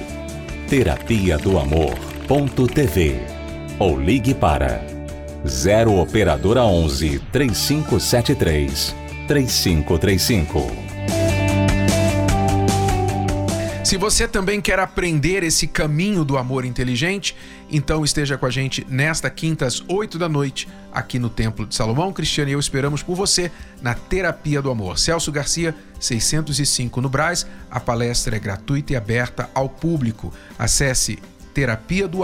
terapia 0.70 1.40
do 1.40 1.58
amor.tv 1.58 3.41
ou 3.82 4.00
ligue 4.00 4.36
para 4.36 4.80
0 5.44 6.00
operadora 6.00 6.64
11 6.64 7.18
3573 7.32 8.96
3535. 9.28 10.72
Se 13.84 13.98
você 13.98 14.28
também 14.28 14.62
quer 14.62 14.78
aprender 14.78 15.42
esse 15.42 15.66
caminho 15.66 16.24
do 16.24 16.38
amor 16.38 16.64
inteligente, 16.64 17.36
então 17.72 18.06
esteja 18.06 18.38
com 18.38 18.46
a 18.46 18.52
gente 18.52 18.86
nesta 18.88 19.32
quinta 19.32 19.66
às 19.66 19.84
8 19.88 20.20
da 20.20 20.30
noite, 20.30 20.70
aqui 20.94 21.18
no 21.18 21.28
Templo 21.28 21.66
de 21.66 21.74
Salomão. 21.74 22.14
Cristiano 22.14 22.52
e 22.52 22.54
eu 22.54 22.60
esperamos 22.60 23.02
por 23.02 23.16
você 23.16 23.52
na 23.82 23.96
Terapia 23.96 24.62
do 24.62 24.70
Amor. 24.70 25.00
Celso 25.00 25.32
Garcia, 25.32 25.74
605 26.00 27.02
no 27.02 27.10
Braz. 27.10 27.48
A 27.72 27.80
palestra 27.80 28.36
é 28.36 28.40
gratuita 28.40 28.94
e 28.94 28.96
aberta 28.96 29.50
ao 29.56 29.68
público. 29.68 30.32
Acesse 30.60 31.18
terapia 31.52 32.08
do 32.08 32.24